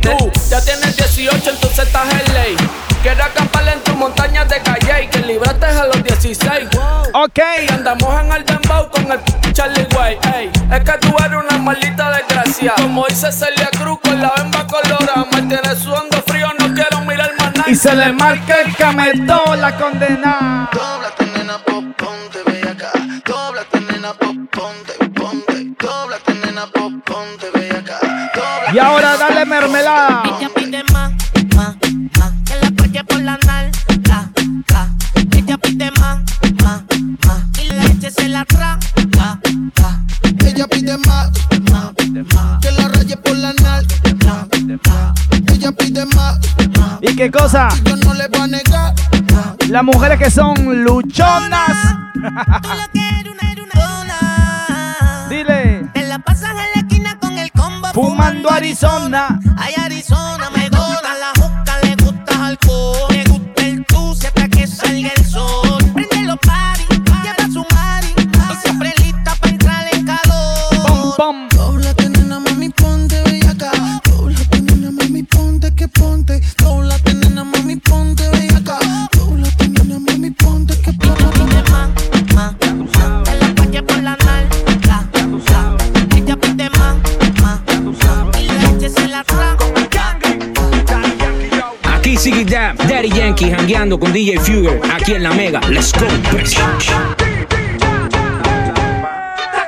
[0.00, 2.56] Tú ya tienes 18, entonces estás en ley.
[3.02, 6.68] Quiero acampar en tu montaña de calle y que libraste a los 16.
[7.14, 7.38] Ok.
[7.68, 10.18] Y andamos en el dembow con el Charlie Way.
[10.34, 12.74] Ey, es que tú eres una maldita desgracia.
[12.76, 15.26] Como dice Celia Cruz con la bemba colorada.
[15.32, 17.70] Me tienes sudando frío, no quiero mirar más nada.
[17.70, 20.70] Y se le marca el cametón, la condena.
[20.72, 22.92] Dóblate, nena, po- ponte bellaca.
[23.26, 25.66] Dóblate, nena, po- ponte, ponte.
[25.86, 27.98] Dóblate, nena, po- ponte bellaca.
[28.34, 29.01] Dóblate, Y ahora
[47.22, 47.68] qué cosa?
[47.84, 48.94] Yo no le voy a negar.
[49.68, 51.94] Las mujeres que son luchonas.
[55.28, 55.88] Dile.
[55.94, 59.38] Te la pasas en la esquina con el combo Fumando Arizona.
[59.56, 60.50] Ay, Arizona,
[92.52, 95.58] Dab, Daddy Yankee jangueando con DJ Fugger aquí en la Mega.
[95.70, 96.04] Let's go.
[96.04, 96.76] Está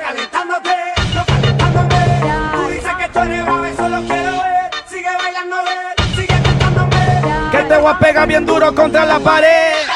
[0.03, 0.69] calentándote,
[1.15, 1.95] no calentándome.
[2.53, 4.69] Tú dices que tú eres bravo, eso lo quiero ver.
[4.87, 6.95] Sigue bailando, ver, sigue cantándome.
[7.51, 9.94] Que te voy a pegar bien duro contra la pared.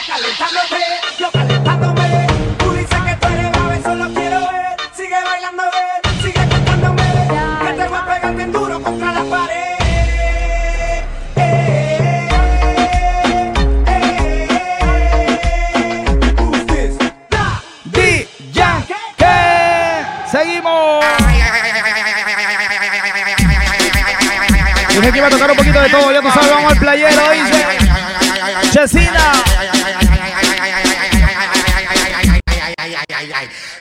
[25.29, 27.65] a tocar un poquito de todo, ya tú sabes, vamos al playero, dice.
[28.71, 29.33] Chesina.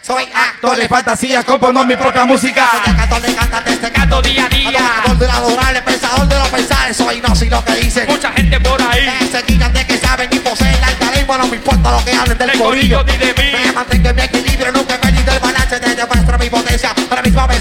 [0.03, 2.69] Soy actor de fantasía, compongo mi propia música.
[2.85, 4.81] Cantor de cantante, este canto día a día.
[5.05, 6.97] Adorador pensador de los pensares.
[6.97, 8.07] Soy no, si lo que dicen.
[8.09, 9.07] Mucha gente por ahí.
[9.31, 10.99] Se quitan de que saben y poseen la
[11.37, 13.05] no me importa lo que hablen del corillo.
[13.05, 15.79] Me mantengo en mi equilibrio, nunca me he el balance.
[15.79, 17.58] Te demuestro mi potencia, para mis suave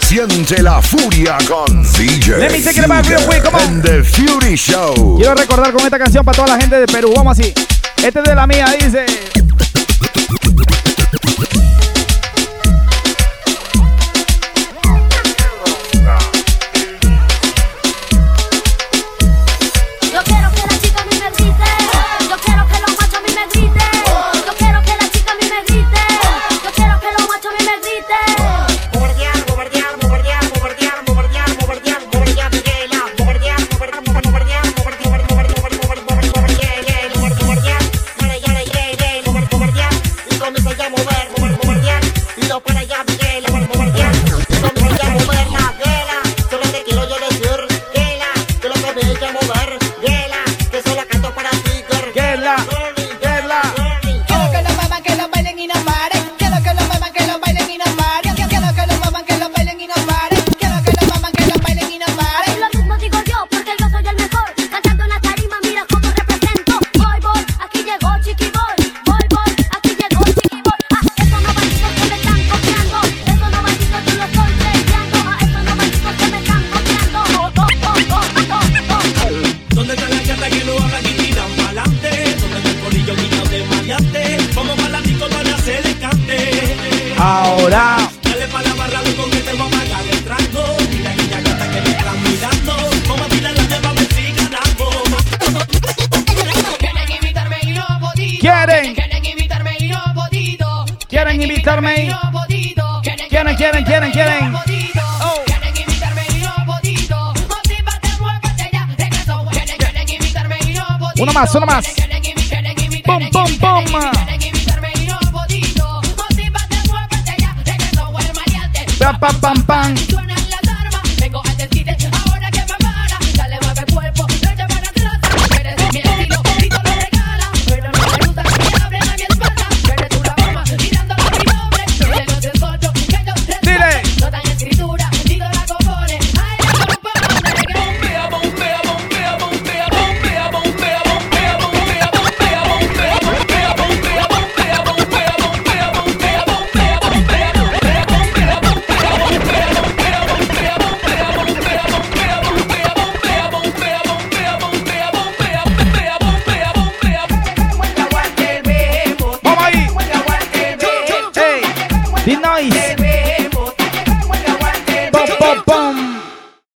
[0.00, 2.38] Siente la furia con DJ.
[3.82, 5.16] The Fury Show.
[5.18, 7.12] Quiero recordar con esta canción para toda la gente de Perú.
[7.14, 7.52] Vamos así.
[8.02, 9.04] Este es de la mía, dice.